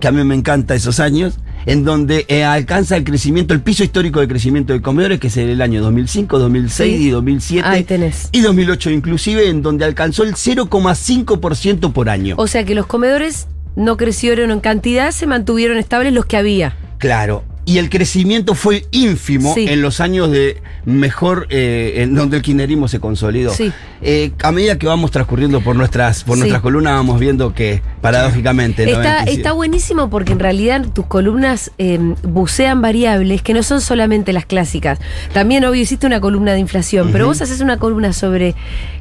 que 0.00 0.06
a 0.08 0.12
mí 0.12 0.22
me 0.24 0.34
encanta 0.36 0.74
esos 0.74 1.00
años, 1.00 1.38
en 1.66 1.82
donde 1.84 2.24
eh, 2.28 2.44
alcanza 2.44 2.96
el 2.96 3.02
crecimiento, 3.02 3.52
el 3.52 3.60
piso 3.60 3.82
histórico 3.82 4.20
de 4.20 4.28
crecimiento 4.28 4.72
de 4.72 4.80
comedores, 4.80 5.18
que 5.18 5.26
es 5.26 5.36
el 5.36 5.60
año 5.60 5.82
2005, 5.82 6.38
2006 6.38 6.96
Sí. 6.98 7.08
y 7.08 7.10
2007. 7.10 7.68
Ahí 7.68 7.82
tenés. 7.82 8.28
Y 8.30 8.40
2008 8.42 8.90
inclusive, 8.90 9.48
en 9.48 9.60
donde 9.60 9.84
alcanzó 9.84 10.22
el 10.22 10.34
0,5% 10.36 11.92
por 11.92 12.08
año. 12.08 12.34
O 12.38 12.46
sea 12.46 12.64
que 12.64 12.74
los 12.74 12.86
comedores 12.86 13.48
no 13.76 13.96
crecieron 13.96 14.50
en 14.50 14.60
cantidad, 14.60 15.10
se 15.10 15.26
mantuvieron 15.26 15.78
estables 15.78 16.12
los 16.12 16.26
que 16.26 16.36
había. 16.36 16.76
Claro. 16.98 17.44
Y 17.68 17.76
el 17.76 17.90
crecimiento 17.90 18.54
fue 18.54 18.86
ínfimo 18.92 19.52
Sí. 19.52 19.66
en 19.68 19.82
los 19.82 20.00
años 20.00 20.30
de 20.30 20.56
mejor, 20.86 21.46
eh, 21.50 21.96
en 21.98 22.14
donde 22.14 22.38
el 22.38 22.42
kirchnerismo 22.42 22.88
se 22.88 22.98
consolidó. 22.98 23.52
Sí. 23.52 23.70
Eh, 24.00 24.30
a 24.42 24.52
medida 24.52 24.78
que 24.78 24.86
vamos 24.86 25.10
transcurriendo 25.10 25.60
por 25.60 25.76
nuestras, 25.76 26.24
por 26.24 26.36
Sí. 26.36 26.40
nuestras 26.40 26.62
columnas, 26.62 26.94
vamos 26.94 27.20
viendo 27.20 27.52
que, 27.52 27.82
paradójicamente, 28.00 28.84
Está, 28.84 28.92
97 29.02 29.32
está 29.32 29.52
buenísimo 29.52 30.08
porque 30.08 30.32
en 30.32 30.38
realidad 30.38 30.86
tus 30.94 31.04
columnas 31.04 31.70
eh, 31.76 31.98
bucean 32.22 32.80
variables 32.80 33.42
que 33.42 33.52
no 33.52 33.62
son 33.62 33.82
solamente 33.82 34.32
las 34.32 34.46
clásicas. 34.46 34.98
También, 35.34 35.62
obvio, 35.66 35.82
hiciste 35.82 36.06
una 36.06 36.20
columna 36.22 36.54
de 36.54 36.60
inflación, 36.60 37.10
pero 37.12 37.26
vos 37.26 37.42
haces 37.42 37.60
una 37.60 37.76
columna 37.78 38.14
sobre 38.14 38.54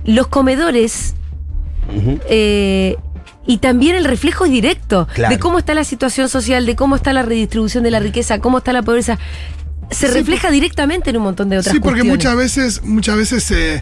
los 0.04 0.28
comedores 0.28 1.14
eh, 2.30 2.98
y 3.48 3.58
también 3.58 3.96
el 3.96 4.04
reflejo 4.06 4.46
es 4.46 4.52
directo 4.52 5.08
Claro. 5.16 5.34
de 5.34 5.40
cómo 5.40 5.58
está 5.58 5.74
la 5.74 5.84
situación 5.84 6.30
social, 6.30 6.66
de 6.66 6.76
cómo 6.76 6.96
está 6.96 7.14
la 7.14 7.24
redistribución 7.24 7.84
de 7.84 7.92
la 7.92 8.00
riqueza, 8.00 8.40
cómo 8.40 8.60
está 8.60 8.74
la 8.74 8.84
pobreza. 8.84 9.18
Se 9.90 10.08
Sí, 10.08 10.14
refleja 10.14 10.52
directamente 10.52 11.10
en 11.10 11.18
un 11.18 11.24
montón 11.24 11.48
de 11.50 11.58
otras 11.60 11.74
Sí, 11.74 11.80
porque 11.80 12.02
cuestiones. 12.02 12.18
muchas 12.26 12.36
veces, 12.36 12.84
muchas 12.84 13.16
veces 13.16 13.44
se, 13.44 13.82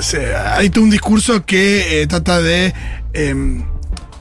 se- 0.00 0.34
hay 0.34 0.70
todo 0.70 0.84
un 0.84 0.90
discurso 0.90 1.44
que 1.44 2.02
eh, 2.02 2.06
trata 2.06 2.40
de 2.40 2.72
em, 3.12 3.64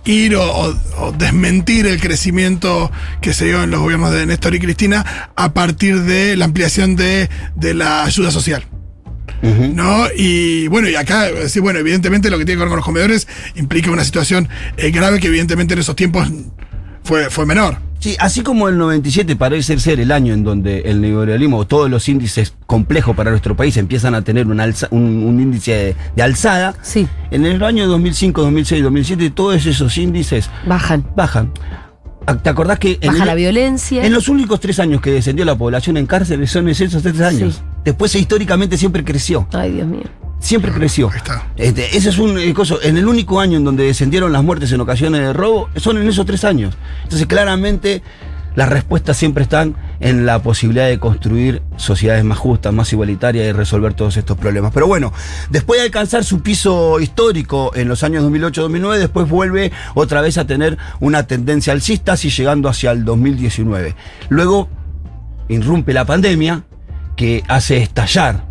ir 0.06 0.36
o, 0.36 0.44
o- 0.44 0.76
o 0.98 1.12
desmentir 1.14 1.88
el 1.88 2.00
crecimiento 2.02 2.92
que 3.22 3.34
se 3.34 3.46
dio 3.46 3.64
en 3.64 3.72
los 3.72 3.80
gobiernos 3.80 4.12
de 4.12 4.26
Néstor 4.26 4.54
y 4.56 4.60
Cristina 4.60 5.32
a 5.36 5.54
partir 5.54 6.02
de 6.02 6.36
la 6.36 6.46
ampliación 6.46 6.96
de, 6.98 7.30
de 7.56 7.74
la 7.74 8.04
ayuda 8.04 8.30
social. 8.30 8.66
¿No? 9.44 10.06
Y 10.16 10.68
bueno, 10.69 10.88
y 10.90 10.95
acá, 10.95 11.28
sí, 11.48 11.60
bueno, 11.60 11.80
evidentemente 11.80 12.30
lo 12.30 12.38
que 12.38 12.45
tiene 12.45 12.57
que 12.57 12.63
ver 12.63 12.69
con 12.69 12.78
los 12.78 12.86
comedores 12.86 13.28
implica 13.56 13.92
una 13.92 14.04
situación 14.06 14.48
eh, 14.77 14.89
grave 14.91 15.20
que 15.20 15.27
evidentemente 15.27 15.74
en 15.74 15.82
esos 15.82 15.96
tiempos 15.96 16.29
fue, 17.03 17.29
fue 17.29 17.46
menor. 17.46 17.77
Sí, 18.00 18.15
así 18.20 18.41
como 18.41 18.68
el 18.68 18.77
97 18.77 19.36
parece 19.38 19.79
ser 19.79 20.00
el 20.01 20.12
año 20.12 20.34
en 20.34 20.44
donde 20.44 20.79
el 20.82 21.00
neoliberalismo, 21.00 21.65
todos 21.68 21.89
los 21.89 22.08
índices 22.10 22.53
complejos 22.65 23.15
para 23.15 23.32
nuestro 23.32 23.56
país 23.56 23.77
empiezan 23.77 24.13
a 24.13 24.22
tener 24.24 24.48
un, 24.48 24.58
alza- 24.60 24.88
un, 24.91 25.24
un 25.24 25.39
índice 25.41 25.72
de, 25.72 25.96
de 26.15 26.22
alzada, 26.24 26.75
Sí, 26.82 27.08
en 27.32 27.46
el 27.46 27.63
año 27.63 27.88
2005, 27.88 28.41
2006, 28.41 28.84
2007 28.84 29.29
todos 29.29 29.65
esos 29.65 29.98
índices 29.98 30.50
bajan. 30.65 31.06
bajan. 31.15 31.51
Ah, 32.25 32.38
¿Te 32.38 32.50
acordás 32.50 32.79
que 32.79 32.98
en, 33.01 33.08
Baja 33.12 33.24
el- 33.24 33.27
la 33.27 33.36
violencia. 33.36 34.06
en 34.06 34.13
los 34.13 34.27
únicos 34.29 34.60
tres 34.60 34.79
años 34.79 35.00
que 35.01 35.12
descendió 35.12 35.44
la 35.46 35.58
población 35.58 35.96
en 35.98 36.06
cárceles 36.06 36.51
son 36.51 36.68
esos 36.70 37.01
tres 37.03 37.20
años? 37.22 37.56
Sí. 37.56 37.62
Después 37.84 38.16
históricamente 38.16 38.78
siempre 38.78 39.04
creció, 39.04 39.48
Ay, 39.52 39.74
Dios 39.74 39.88
mío. 39.88 40.04
siempre 40.40 40.72
creció. 40.72 41.10
Ahí 41.10 41.18
está. 41.18 41.48
Este, 41.58 41.98
ese 41.98 42.10
es 42.10 42.18
un 42.18 42.38
eh, 42.40 42.54
coso. 42.54 42.82
En 42.82 42.98
el 42.98 43.08
único 43.08 43.40
año 43.40 43.58
en 43.58 43.63
donde 43.63 43.86
descendieron 43.86 44.32
las 44.32 44.44
muertes 44.44 44.72
en 44.72 44.82
ocasiones 44.82 45.22
de 45.22 45.34
robo, 45.34 45.70
son 45.75 45.98
en 45.98 46.08
esos 46.08 46.25
tres 46.25 46.44
años. 46.44 46.75
Entonces, 47.04 47.28
claramente, 47.28 48.02
las 48.56 48.70
respuestas 48.70 49.18
siempre 49.18 49.44
están 49.44 49.75
en 50.00 50.25
la 50.25 50.42
posibilidad 50.42 50.88
de 50.88 51.00
construir 51.00 51.62
sociedades 51.75 52.24
más 52.24 52.38
justas, 52.38 52.74
más 52.74 52.92
igualitarias 52.94 53.48
y 53.48 53.52
resolver 53.52 53.94
todos 53.94 54.16
estos 54.18 54.38
problemas. 54.38 54.72
Pero 54.74 54.88
bueno, 54.88 55.12
después 55.50 55.80
de 55.80 55.86
alcanzar 55.86 56.24
su 56.24 56.42
piso 56.42 57.00
histórico 57.00 57.72
en 57.75 57.88
los 57.88 58.04
años 58.04 58.24
2008-2009, 58.25 58.98
después 58.98 59.28
vuelve 59.28 59.72
otra 59.96 60.22
vez 60.22 60.38
a 60.38 60.46
tener 60.46 60.78
una 61.00 61.25
tendencia 61.25 61.74
alcista, 61.74 62.13
así 62.13 62.30
llegando 62.30 62.70
hacia 62.70 62.92
el 62.92 63.06
2019. 63.06 63.96
Luego 64.30 64.70
irrumpe 65.48 65.94
la 65.94 66.06
pandemia 66.06 66.63
que 67.15 67.43
hace 67.48 67.77
estallar 67.77 68.46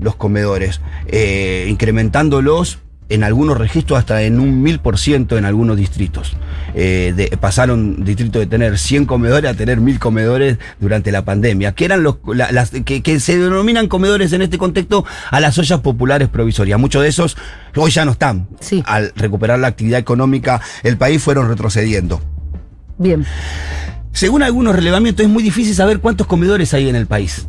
los 0.00 0.16
comedores, 0.16 0.80
eh, 1.06 1.66
incrementándolos 1.68 2.78
en 3.08 3.24
algunos 3.24 3.58
registros 3.58 3.98
hasta 3.98 4.22
en 4.22 4.38
un 4.38 4.62
mil 4.62 4.78
por 4.78 4.96
ciento 4.96 5.36
en 5.36 5.44
algunos 5.44 5.76
distritos. 5.76 6.36
Eh, 6.76 7.12
de- 7.16 7.36
pasaron 7.36 8.04
distrito 8.04 8.38
de 8.38 8.46
tener 8.46 8.78
100 8.78 9.04
comedores 9.04 9.50
a 9.50 9.54
tener 9.54 9.80
mil 9.80 9.98
comedores 9.98 10.58
durante 10.78 11.10
la 11.10 11.24
pandemia, 11.24 11.72
que 11.72 11.84
eran 11.86 12.04
los 12.04 12.18
la- 12.32 12.52
las 12.52 12.70
que, 12.70 13.02
que 13.02 13.18
se 13.18 13.36
denominan 13.36 13.88
comedores 13.88 14.32
en 14.32 14.42
este 14.42 14.58
contexto 14.58 15.04
a 15.32 15.40
las 15.40 15.58
ollas 15.58 15.80
populares 15.80 16.28
provisorias. 16.28 16.78
Muchos 16.78 17.02
de 17.02 17.08
esos 17.08 17.36
hoy 17.74 17.90
ya 17.90 18.04
no 18.04 18.12
están. 18.12 18.46
Sí. 18.60 18.80
Al 18.86 19.12
recuperar 19.16 19.58
la 19.58 19.66
actividad 19.66 19.98
económica, 19.98 20.60
el 20.84 20.96
país 20.96 21.20
fueron 21.20 21.48
retrocediendo. 21.48 22.20
Bien. 22.96 23.26
Según 24.12 24.44
algunos 24.44 24.74
relevamientos, 24.76 25.26
es 25.26 25.30
muy 25.32 25.42
difícil 25.42 25.74
saber 25.74 25.98
cuántos 25.98 26.28
comedores 26.28 26.72
hay 26.74 26.88
en 26.88 26.94
el 26.94 27.06
país. 27.08 27.48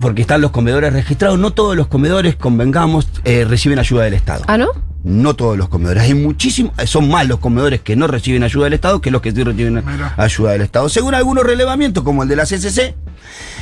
Porque 0.00 0.22
están 0.22 0.40
los 0.40 0.50
comedores 0.50 0.92
registrados. 0.92 1.38
No 1.38 1.52
todos 1.52 1.74
los 1.76 1.86
comedores, 1.86 2.36
convengamos, 2.36 3.08
eh, 3.24 3.44
reciben 3.48 3.78
ayuda 3.78 4.04
del 4.04 4.14
Estado. 4.14 4.44
¿Ah, 4.46 4.58
no? 4.58 4.68
No 5.04 5.34
todos 5.34 5.56
los 5.56 5.68
comedores. 5.68 6.02
Hay 6.02 6.14
muchísimos, 6.14 6.72
son 6.84 7.08
más 7.08 7.26
los 7.28 7.38
comedores 7.38 7.80
que 7.80 7.94
no 7.96 8.06
reciben 8.08 8.42
ayuda 8.42 8.64
del 8.64 8.72
Estado 8.74 9.00
que 9.00 9.10
los 9.10 9.22
que 9.22 9.30
sí 9.32 9.42
reciben 9.44 9.74
Mira. 9.86 10.14
ayuda 10.16 10.52
del 10.52 10.62
Estado. 10.62 10.88
Según 10.88 11.14
algunos 11.14 11.44
relevamientos, 11.44 12.02
como 12.02 12.24
el 12.24 12.28
de 12.28 12.36
la 12.36 12.44
CCC, 12.44 12.94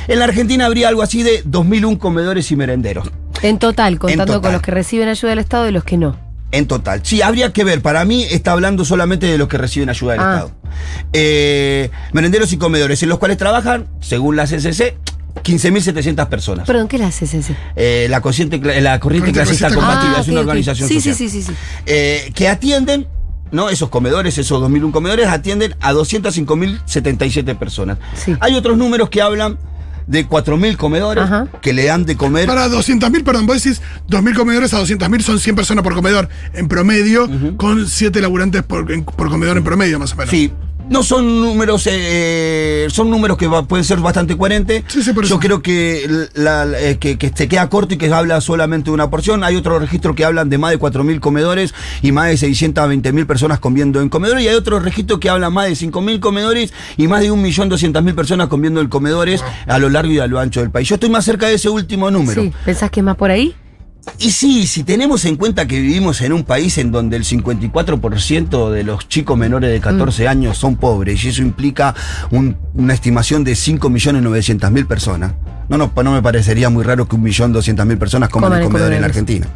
en 0.07 0.19
la 0.19 0.25
Argentina 0.25 0.65
habría 0.65 0.87
algo 0.89 1.03
así 1.03 1.21
de 1.23 1.43
2.001 1.45 1.99
comedores 1.99 2.51
y 2.51 2.55
merenderos. 2.55 3.09
En 3.43 3.59
total, 3.59 3.99
contando 3.99 4.25
total. 4.25 4.41
con 4.41 4.51
los 4.53 4.61
que 4.61 4.71
reciben 4.71 5.07
ayuda 5.07 5.29
del 5.29 5.39
Estado 5.39 5.69
y 5.69 5.71
los 5.71 5.83
que 5.83 5.97
no. 5.97 6.17
En 6.51 6.67
total. 6.67 7.01
Sí, 7.03 7.21
habría 7.21 7.53
que 7.53 7.63
ver. 7.63 7.81
Para 7.81 8.05
mí 8.05 8.23
está 8.23 8.51
hablando 8.53 8.83
solamente 8.85 9.27
de 9.27 9.37
los 9.37 9.47
que 9.47 9.57
reciben 9.57 9.89
ayuda 9.89 10.13
del 10.13 10.21
Ah. 10.21 10.33
Estado. 10.33 10.51
Eh, 11.13 11.89
merenderos 12.11 12.51
y 12.53 12.57
comedores, 12.57 13.01
en 13.03 13.09
los 13.09 13.19
cuales 13.19 13.37
trabajan, 13.37 13.87
según 13.99 14.35
la 14.35 14.45
CCC, 14.47 14.97
15.700 15.43 16.27
personas. 16.27 16.65
Perdón, 16.67 16.87
¿qué 16.87 16.97
la 16.97 17.07
haces 17.07 17.33
ese? 17.33 17.55
Eh, 17.75 18.07
la, 18.09 18.21
corriente, 18.21 18.57
la 18.81 18.99
corriente 18.99 19.31
clasista 19.31 19.67
combativa 19.73 20.15
Ah, 20.17 20.21
es 20.21 20.27
una 20.27 20.39
organización 20.41 20.87
Sí, 20.87 20.95
social. 20.95 21.15
sí, 21.15 21.29
sí, 21.29 21.41
sí, 21.43 21.51
sí. 21.51 21.57
Eh, 21.85 22.31
que 22.33 22.47
atienden, 22.47 23.07
¿no? 23.51 23.69
Esos 23.69 23.89
comedores, 23.89 24.37
esos 24.37 24.61
2.001 24.61 24.91
comedores, 24.91 25.27
atienden 25.27 25.75
a 25.81 25.93
205.077 25.93 27.57
personas. 27.57 27.97
Sí. 28.15 28.35
Hay 28.39 28.55
otros 28.55 28.77
números 28.77 29.09
que 29.09 29.21
hablan 29.21 29.57
de 30.07 30.27
4.000 30.27 30.77
comedores 30.77 31.23
Ajá. 31.23 31.47
que 31.61 31.73
le 31.73 31.85
dan 31.85 32.05
de 32.05 32.15
comer. 32.15 32.45
Para 32.47 32.67
200.000, 32.67 33.23
perdón, 33.23 33.47
vos 33.47 33.61
decís 33.63 33.81
2.000 34.09 34.35
comedores 34.35 34.73
a 34.73 34.79
200.000 34.81 35.21
son 35.21 35.39
100 35.39 35.55
personas 35.55 35.83
por 35.83 35.95
comedor 35.95 36.29
en 36.53 36.67
promedio, 36.67 37.27
con 37.57 37.87
7 37.87 38.21
laburantes 38.21 38.61
por, 38.63 38.91
en- 38.91 39.03
por 39.03 39.29
comedor 39.29 39.57
en 39.57 39.63
promedio, 39.63 39.97
más 39.99 40.13
o 40.13 40.15
menos. 40.15 40.29
Sí. 40.29 40.51
No 40.87 41.01
son 41.01 41.41
números, 41.41 41.87
eh, 41.91 42.87
son 42.91 43.09
números 43.09 43.37
que 43.37 43.47
va- 43.47 43.63
pueden 43.67 43.83
ser 43.83 43.99
bastante 43.99 44.37
coherentes. 44.37 44.83
Sí, 44.87 45.01
sí, 45.01 45.13
por 45.13 45.25
Yo 45.25 45.39
creo 45.39 45.61
que, 45.61 46.07
la- 46.35 46.63
la- 46.65 46.79
eh, 46.79 46.97
que, 46.99 47.17
que 47.17 47.31
se 47.35 47.47
queda 47.47 47.67
corto 47.69 47.95
y 47.95 47.97
que 47.97 48.13
habla 48.13 48.39
solamente 48.39 48.91
de 48.91 48.93
una 48.93 49.09
porción. 49.09 49.43
Hay 49.43 49.55
otro 49.55 49.79
registro 49.79 50.13
que 50.13 50.23
hablan 50.25 50.49
de 50.49 50.57
más 50.59 50.71
de 50.71 50.77
4.000 50.77 51.19
comedores 51.19 51.73
y 52.03 52.11
más 52.11 52.27
de 52.27 52.37
620.000 52.37 53.25
personas 53.25 53.59
comiendo 53.59 53.99
en 53.99 54.09
comedores. 54.09 54.43
Y 54.43 54.47
hay 54.47 54.55
otro 54.55 54.79
registro 54.79 55.19
que 55.19 55.29
habla 55.29 55.49
más 55.49 55.67
de 55.67 55.75
5.000 55.75 56.19
comedores 56.19 56.71
y 56.97 57.07
más 57.07 57.21
de 57.21 57.31
1.200.000 57.31 58.13
personas 58.13 58.47
comiendo 58.47 58.79
en 58.79 58.87
comedores 58.87 59.43
a 59.65 59.79
lo 59.79 59.89
largo 59.89 60.11
y 60.11 60.19
a 60.19 60.27
lo 60.27 60.39
ancho 60.39 60.59
del 60.61 60.69
país. 60.69 60.87
Yo 60.87 60.95
estoy 60.95 61.09
más 61.09 61.25
cerca 61.25 61.47
de 61.47 61.55
ese 61.55 61.67
último 61.69 62.11
número. 62.11 62.41
Sí, 62.43 62.53
¿pensás 62.63 62.91
que 62.91 62.99
es 62.99 63.03
más 63.03 63.15
por 63.17 63.31
ahí? 63.31 63.55
Y 64.17 64.31
sí, 64.31 64.65
si 64.67 64.83
tenemos 64.83 65.25
en 65.25 65.35
cuenta 65.35 65.67
que 65.67 65.79
vivimos 65.79 66.21
en 66.21 66.31
un 66.31 66.43
país 66.43 66.77
en 66.77 66.91
donde 66.91 67.17
el 67.17 67.23
54% 67.25 68.69
de 68.71 68.83
los 68.83 69.07
chicos 69.09 69.37
menores 69.37 69.69
de 69.71 69.79
14 69.81 70.27
años 70.27 70.57
son 70.57 70.77
pobres 70.77 71.23
y 71.25 71.29
eso 71.29 71.41
implica 71.41 71.93
un- 72.31 72.55
una 72.75 72.93
estimación 72.93 73.43
de 73.43 73.55
5.900.000 73.55 74.85
personas, 74.87 75.33
no, 75.67 75.77
no, 75.77 75.91
no 76.03 76.11
me 76.11 76.21
parecería 76.21 76.69
muy 76.69 76.83
raro 76.83 77.07
que 77.07 77.17
1.200.000 77.17 77.97
personas 77.97 78.29
coman 78.29 78.51
en 78.53 78.59
comedor 78.67 78.93
en 78.93 79.01
la. 79.01 79.07
Argentina. 79.07 79.47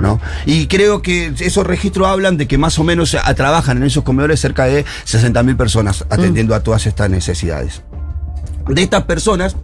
¿no? 0.00 0.20
Y 0.46 0.66
creo 0.66 1.00
que 1.00 1.32
esos 1.38 1.66
registros 1.66 2.08
hablan 2.08 2.36
de 2.36 2.46
que 2.48 2.58
más 2.58 2.78
o 2.78 2.84
menos 2.84 3.14
a- 3.14 3.34
trabajan 3.34 3.76
en 3.78 3.84
esos 3.84 4.02
comedores 4.04 4.40
cerca 4.40 4.64
de 4.64 4.84
60.000 5.04 5.56
personas 5.56 6.04
atendiendo 6.10 6.54
a 6.54 6.60
todas 6.60 6.86
estas 6.86 7.08
necesidades. 7.08 7.82
De 8.68 8.82
estas 8.82 9.04
personas, 9.04 9.56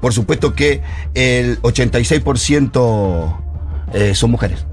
por 0.00 0.12
supuesto 0.12 0.54
que 0.54 0.82
el 1.14 1.60
86% 1.62 3.42
eh, 3.92 4.14
son 4.14 4.30
mujeres. 4.30 4.66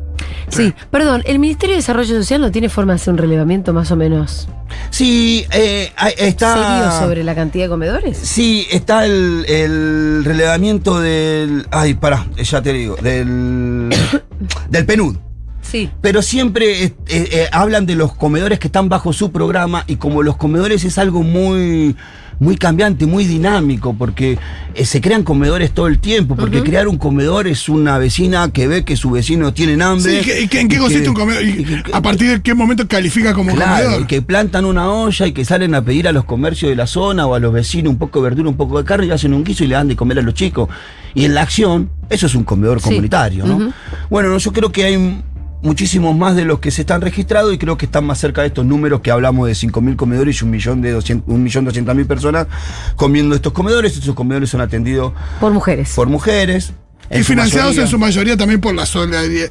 Sí, 0.50 0.74
perdón, 0.92 1.24
¿el 1.26 1.40
Ministerio 1.40 1.76
de 1.76 1.82
Desarrollo 1.82 2.16
Social 2.16 2.40
no 2.40 2.52
tiene 2.52 2.70
forma 2.70 2.94
de 2.94 2.98
hacer 2.98 3.12
un 3.12 3.18
relevamiento 3.18 3.74
más 3.74 3.92
o 3.92 3.96
menos 3.98 4.48
Sí, 4.90 5.46
eh, 5.52 5.92
está. 6.18 6.54
serio 6.54 7.00
sobre 7.00 7.24
la 7.24 7.36
cantidad 7.36 7.66
de 7.66 7.70
comedores? 7.70 8.18
Sí, 8.18 8.66
está 8.72 9.06
el, 9.06 9.46
el 9.48 10.24
relevamiento 10.26 11.00
del. 11.00 11.68
Ay, 11.72 11.94
pará, 11.96 12.26
ya 12.38 12.62
te 12.62 12.74
digo. 12.74 12.96
Del. 12.96 13.90
del 14.70 14.86
PNUD. 14.86 15.18
Sí. 15.62 15.90
Pero 16.02 16.22
siempre 16.22 16.84
eh, 16.86 16.94
eh, 17.10 17.50
hablan 17.52 17.86
de 17.86 17.96
los 17.96 18.14
comedores 18.14 18.58
que 18.58 18.68
están 18.68 18.88
bajo 18.88 19.12
su 19.12 19.32
programa 19.32 19.84
y 19.88 19.98
como 19.98 20.24
los 20.24 20.38
comedores 20.38 20.86
es 20.86 20.98
algo 20.98 21.24
muy 21.24 21.98
muy 22.40 22.56
cambiante, 22.58 23.06
muy 23.06 23.26
dinámico, 23.26 23.96
porque 23.98 24.38
eh, 24.76 24.86
se 24.86 25.02
crean 25.02 25.24
comedores 25.24 25.72
todo 25.72 25.88
el 25.88 25.98
tiempo, 26.00 26.36
porque 26.36 26.62
crear 26.62 26.88
un 26.88 26.98
comedor 26.98 27.48
es 27.48 27.68
una 27.68 27.98
vecina 27.98 28.50
que 28.52 28.68
ve 28.68 28.86
que 28.86 28.96
su 28.96 29.10
vecino 29.10 29.54
tiene 29.54 29.82
hambre. 29.84 30.20
Sí, 30.20 30.26
¿qué- 30.26 30.42
y 30.42 30.48
qué- 30.48 30.62
¿en 30.62 30.68
qué 30.68 30.78
consiste 30.78 31.04
que- 31.06 31.10
un 31.10 31.16
comedor? 31.16 31.44
¿Y 31.44 31.50
y 31.50 31.64
que- 31.66 31.92
¿A 31.94 32.02
partir 32.02 32.30
de 32.30 32.42
qué 32.42 32.54
momento 32.54 32.88
califica 32.88 33.34
como 33.34 33.54
Claro, 33.56 33.84
comedor? 33.86 34.02
y 34.04 34.06
que 34.06 34.22
plantan 34.22 34.66
una 34.66 34.90
olla 34.92 35.26
y 35.28 35.32
que 35.32 35.46
salen 35.46 35.74
a 35.74 35.82
pedir 35.84 36.08
a 36.08 36.12
los 36.12 36.26
comercios 36.26 36.70
de 36.70 36.76
la 36.76 36.86
zona 36.88 37.26
o 37.26 37.34
a 37.34 37.40
los 37.40 37.52
vecinos 37.52 37.92
un 37.92 37.98
poco 37.98 38.20
de 38.20 38.30
verdura, 38.30 38.50
un 38.50 38.58
poco 38.58 38.78
de 38.78 38.86
carne 38.86 39.08
y 39.08 39.12
hacen 39.12 39.34
un 39.34 39.44
guiso 39.44 39.64
y 39.64 39.68
le 39.68 39.76
dan 39.76 39.88
de 39.88 39.96
comer 39.96 40.20
a 40.20 40.22
los 40.22 40.34
chicos. 40.36 40.70
Y 41.16 41.26
en 41.26 41.34
la 41.34 41.42
acción, 41.42 41.90
eso 42.10 42.28
es 42.28 42.36
un 42.36 42.44
comedor 42.44 42.80
Sí. 42.80 42.90
comunitario, 42.90 43.46
¿no? 43.48 43.74
Bueno, 44.10 44.30
no, 44.30 44.38
yo 44.38 44.54
creo 44.54 44.72
que 44.72 44.84
hay 44.84 45.22
muchísimos 45.62 46.16
más 46.16 46.36
de 46.36 46.46
los 46.46 46.60
que 46.60 46.72
se 46.72 46.82
están 46.82 47.02
registrados 47.02 47.54
y 47.54 47.58
creo 47.58 47.78
que 47.78 47.86
están 47.86 48.06
más 48.06 48.20
cerca 48.20 48.42
de 48.42 48.48
estos 48.48 48.66
números 48.66 49.02
que 49.02 49.12
hablamos 49.12 49.48
de 49.48 49.54
5.000 49.54 49.96
comedores 49.96 50.40
y 50.42 50.44
un 50.46 50.52
millón 50.52 50.82
de 50.82 50.92
200 50.92 51.34
un 51.34 51.44
millón 51.44 51.66
doscientas 51.66 51.96
mil 51.96 52.06
personas 52.06 52.48
comiendo 52.96 53.36
estos 53.36 53.54
comedores. 53.54 53.96
Estos 53.98 54.16
comedores 54.16 54.50
son 54.50 54.62
atendidos 54.62 55.14
Por 55.40 55.52
mujeres. 55.54 55.94
por 55.96 56.08
mujeres. 56.08 56.74
Y 57.10 57.24
financiados 57.24 57.70
mayoría- 57.70 57.84
en 57.84 57.88
su 57.88 57.98
mayoría 57.98 58.36
también 58.36 58.60
por 58.60 58.76
la 58.76 58.86
solidaridad, 58.86 59.48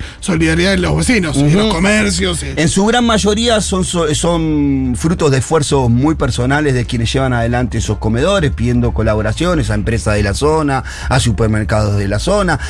de 0.73 0.77
los 0.77 0.95
vecinos 0.95 1.39
y 1.39 1.51
los 1.53 1.73
comercios. 1.73 2.43
y- 2.43 2.61
En 2.61 2.69
su 2.69 2.85
gran 2.85 3.07
mayoría 3.07 3.63
son, 3.63 3.83
so- 3.83 4.15
son 4.15 4.93
frutos 4.95 5.31
de 5.31 5.39
esfuerzos 5.39 5.89
muy 5.89 6.17
personales 6.17 6.75
de 6.75 6.85
quienes 6.85 7.11
llevan 7.11 7.33
adelante 7.33 7.79
esos 7.79 7.97
comedores, 7.97 8.51
pidiendo 8.51 8.93
colaboraciones 8.93 9.71
a 9.71 9.75
empresas 9.75 10.17
de 10.17 10.23
la 10.23 10.35
zona, 10.35 10.85
a 11.09 11.19
supermercados 11.19 11.97
de 11.97 12.09
la 12.09 12.19
zona. 12.19 12.61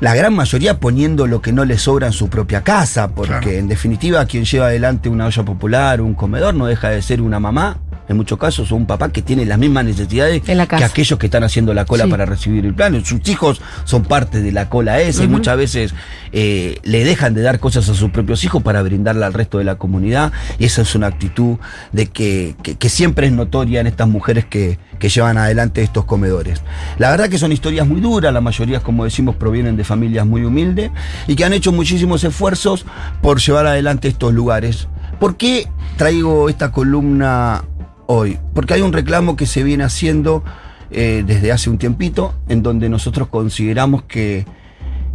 La 0.00 0.14
gran 0.14 0.34
mayoría 0.34 0.80
poniendo 0.80 1.26
lo 1.26 1.42
que 1.42 1.52
no 1.52 1.64
les 1.66 1.82
sobra 1.82 2.06
en 2.06 2.14
su 2.14 2.28
propia 2.28 2.62
casa, 2.62 3.08
porque 3.14 3.32
Claro. 3.40 3.50
en 3.50 3.68
definitiva 3.68 4.24
quien 4.24 4.44
lleva 4.46 4.66
adelante 4.66 5.10
una 5.10 5.26
olla 5.26 5.42
popular, 5.44 6.00
un 6.00 6.14
comedor, 6.14 6.54
no 6.54 6.66
deja 6.66 6.88
de 6.88 7.02
ser 7.02 7.20
una 7.20 7.38
mamá, 7.38 7.76
en 8.10 8.16
muchos 8.16 8.38
casos, 8.38 8.70
o 8.72 8.76
un 8.76 8.86
papá 8.86 9.10
que 9.10 9.22
tiene 9.22 9.46
las 9.46 9.56
mismas 9.58 9.84
necesidades 9.84 10.42
que 10.42 10.84
aquellos 10.84 11.18
que 11.18 11.26
están 11.26 11.44
haciendo 11.44 11.72
la 11.72 11.84
cola 11.84 12.04
Sí. 12.04 12.10
para 12.10 12.26
recibir 12.26 12.66
el 12.66 12.74
plan. 12.74 13.02
Sus 13.04 13.26
hijos 13.28 13.62
son 13.84 14.02
parte 14.02 14.42
de 14.42 14.50
la 14.52 14.68
cola 14.68 15.00
esa 15.00 15.22
y 15.22 15.28
muchas 15.28 15.56
veces 15.56 15.94
eh, 16.32 16.78
le 16.82 17.04
dejan 17.04 17.34
de 17.34 17.42
dar 17.42 17.60
cosas 17.60 17.88
a 17.88 17.94
sus 17.94 18.10
propios 18.10 18.42
hijos 18.44 18.62
para 18.64 18.82
brindarla 18.82 19.26
al 19.26 19.32
resto 19.32 19.58
de 19.58 19.64
la 19.64 19.76
comunidad. 19.76 20.32
Y 20.58 20.64
esa 20.64 20.82
es 20.82 20.94
una 20.96 21.06
actitud 21.06 21.56
de 21.92 22.06
que, 22.08 22.56
que- 22.64 22.74
que 22.76 22.88
siempre 22.88 23.28
es 23.28 23.32
notoria 23.32 23.80
en 23.80 23.86
estas 23.86 24.08
mujeres 24.08 24.44
que, 24.44 24.78
que 24.98 25.08
llevan 25.08 25.38
adelante 25.38 25.82
estos 25.82 26.04
comedores. 26.04 26.62
La 26.98 27.10
verdad 27.10 27.28
que 27.28 27.38
son 27.38 27.52
historias 27.52 27.86
muy 27.86 28.00
duras, 28.00 28.34
la 28.34 28.40
mayoría, 28.40 28.80
como 28.80 29.04
decimos, 29.04 29.36
provienen 29.36 29.76
de 29.76 29.84
familias 29.84 30.26
muy 30.26 30.44
humildes 30.44 30.90
y 31.28 31.36
que 31.36 31.44
han 31.44 31.52
hecho 31.52 31.70
muchísimos 31.70 32.24
esfuerzos 32.24 32.84
por 33.22 33.38
llevar 33.40 33.66
adelante 33.66 34.08
estos 34.08 34.34
lugares. 34.34 34.88
¿Por 35.20 35.36
qué 35.36 35.68
traigo 35.96 36.48
esta 36.48 36.72
columna 36.72 37.62
hoy? 38.10 38.38
Porque 38.54 38.74
hay 38.74 38.82
un 38.82 38.92
reclamo 38.92 39.36
que 39.36 39.46
se 39.46 39.62
viene 39.62 39.84
haciendo 39.84 40.42
eh, 40.90 41.22
desde 41.24 41.52
hace 41.52 41.70
un 41.70 41.78
tiempito, 41.78 42.34
en 42.48 42.62
donde 42.62 42.88
nosotros 42.88 43.28
consideramos 43.28 44.02
que 44.02 44.44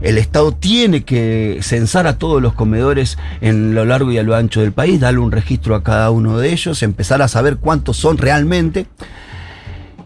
el 0.01 0.17
Estado 0.17 0.53
tiene 0.53 1.03
que 1.03 1.59
censar 1.61 2.07
a 2.07 2.17
todos 2.17 2.41
los 2.41 2.53
comedores 2.53 3.17
en 3.41 3.75
lo 3.75 3.83
largo 3.85 4.11
y 4.11 4.17
a 4.17 4.23
lo 4.23 4.35
ancho 4.35 4.61
del 4.61 4.71
país, 4.71 4.99
darle 4.99 5.19
un 5.19 5.31
registro 5.31 5.75
a 5.75 5.83
cada 5.83 6.09
uno 6.11 6.37
de 6.37 6.53
ellos, 6.53 6.83
empezar 6.83 7.21
a 7.21 7.27
saber 7.27 7.57
cuántos 7.57 7.97
son 7.97 8.17
realmente 8.17 8.87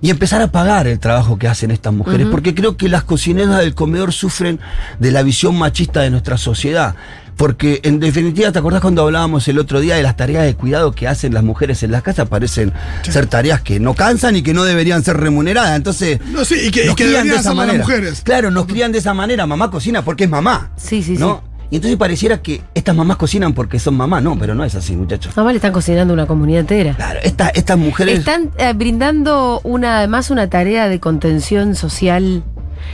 y 0.01 0.09
empezar 0.09 0.41
a 0.41 0.51
pagar 0.51 0.87
el 0.87 0.99
trabajo 0.99 1.37
que 1.37 1.47
hacen 1.47 1.71
estas 1.71 1.93
mujeres, 1.93 2.27
porque 2.31 2.55
creo 2.55 2.77
que 2.77 2.87
las 2.87 3.03
cocineras 3.03 3.59
del 3.59 3.75
comedor 3.75 4.13
sufren 4.13 4.59
de 4.99 5.11
la 5.11 5.23
visión 5.23 5.57
machista 5.57 6.01
de 6.01 6.09
nuestra 6.09 6.37
sociedad. 6.37 6.95
Porque 7.39 7.79
en 7.83 8.01
definitiva, 8.01 8.51
¿te 8.51 8.59
acordás 8.59 8.81
cuando 8.81 9.01
hablábamos 9.03 9.47
el 9.47 9.59
otro 9.59 9.79
día 9.79 9.95
de 9.95 10.03
las 10.03 10.17
tareas 10.17 10.43
de 10.43 10.55
cuidado 10.55 10.91
que 10.91 11.07
hacen 11.07 11.33
las 11.33 11.41
mujeres 11.41 11.81
en 11.83 11.91
las 11.91 12.03
casas? 12.03 12.27
Parecen 12.27 12.73
ser 13.09 13.27
tareas 13.27 13.61
que 13.61 13.79
no 13.79 13.93
cansan 13.93 14.35
y 14.35 14.41
que 14.41 14.53
no 14.53 14.65
deberían 14.65 15.05
ser 15.05 15.15
remuneradas. 15.15 15.77
Entonces, 15.77 16.19
No, 16.33 16.43
sí, 16.43 16.55
y 16.67 16.69
que- 16.69 16.83
y 16.83 16.87
nos 16.87 16.95
que 16.97 17.05
crían 17.05 17.23
deberían 17.23 17.39
hacerlo 17.39 17.65
las 17.65 17.77
mujeres. 17.77 18.21
Claro, 18.25 18.51
nos 18.51 18.65
crían 18.65 18.91
de 18.91 18.97
esa 18.97 19.13
manera. 19.13 19.47
Mamá 19.47 19.71
cocina 19.71 20.03
porque 20.03 20.25
es 20.25 20.29
mamá. 20.29 20.71
Sí, 20.75 21.01
sí, 21.01 21.15
¿no? 21.17 21.41
Y 21.71 21.77
entonces 21.77 21.97
pareciera 21.97 22.41
que 22.41 22.61
estas 22.73 22.93
mamás 22.93 23.15
cocinan 23.15 23.53
porque 23.53 23.79
son 23.79 23.95
mamás. 23.95 24.21
No, 24.21 24.37
pero 24.37 24.53
no 24.53 24.65
es 24.65 24.75
así, 24.75 24.97
muchachos. 24.97 25.37
Más 25.37 25.45
le 25.45 25.55
están 25.55 25.71
cocinando 25.71 26.13
una 26.13 26.25
comunidad 26.25 26.59
entera. 26.59 26.93
Claro, 26.95 27.21
esta- 27.23 27.49
estas 27.49 27.77
mujeres. 27.77 28.19
Están 28.19 28.49
eh, 28.57 28.73
brindando 28.73 29.61
una, 29.63 29.99
además 29.99 30.29
una 30.29 30.49
tarea 30.49 30.89
de 30.89 30.99
contención 30.99 31.75
social 31.75 32.43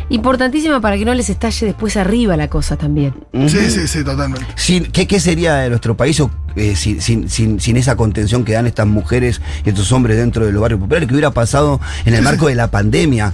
importantísima 0.09 0.81
para 0.81 0.97
que 0.97 1.05
no 1.05 1.13
les 1.13 1.29
estalle 1.29 1.65
después 1.65 1.97
arriba 1.97 2.37
la 2.37 2.49
cosa 2.49 2.75
también. 2.77 3.13
Sí, 3.47 3.69
sí, 3.69 3.87
sí, 3.87 4.03
totalmente. 4.03 4.45
Sin- 4.55 4.85
¿qué, 4.91 5.07
qué 5.07 5.19
sería 5.19 5.55
de 5.55 5.69
nuestro 5.69 5.95
país 5.97 6.19
o, 6.19 6.29
eh, 6.55 6.75
sin, 6.75 7.01
sin- 7.01 7.29
sin- 7.29 7.59
sin 7.59 7.77
esa 7.77 7.95
contención 7.95 8.43
que 8.45 8.53
dan 8.53 8.67
estas 8.67 8.87
mujeres 8.87 9.41
y 9.65 9.69
estos 9.69 9.91
hombres 9.91 10.17
dentro 10.17 10.45
de 10.45 10.51
los 10.51 10.61
barrios 10.61 10.79
populares? 10.79 11.07
¿Qué 11.07 11.13
hubiera 11.13 11.31
pasado 11.31 11.79
en 12.05 12.13
el 12.13 12.21
marco 12.21 12.47
de 12.47 12.55
la 12.55 12.69
pandemia? 12.71 13.33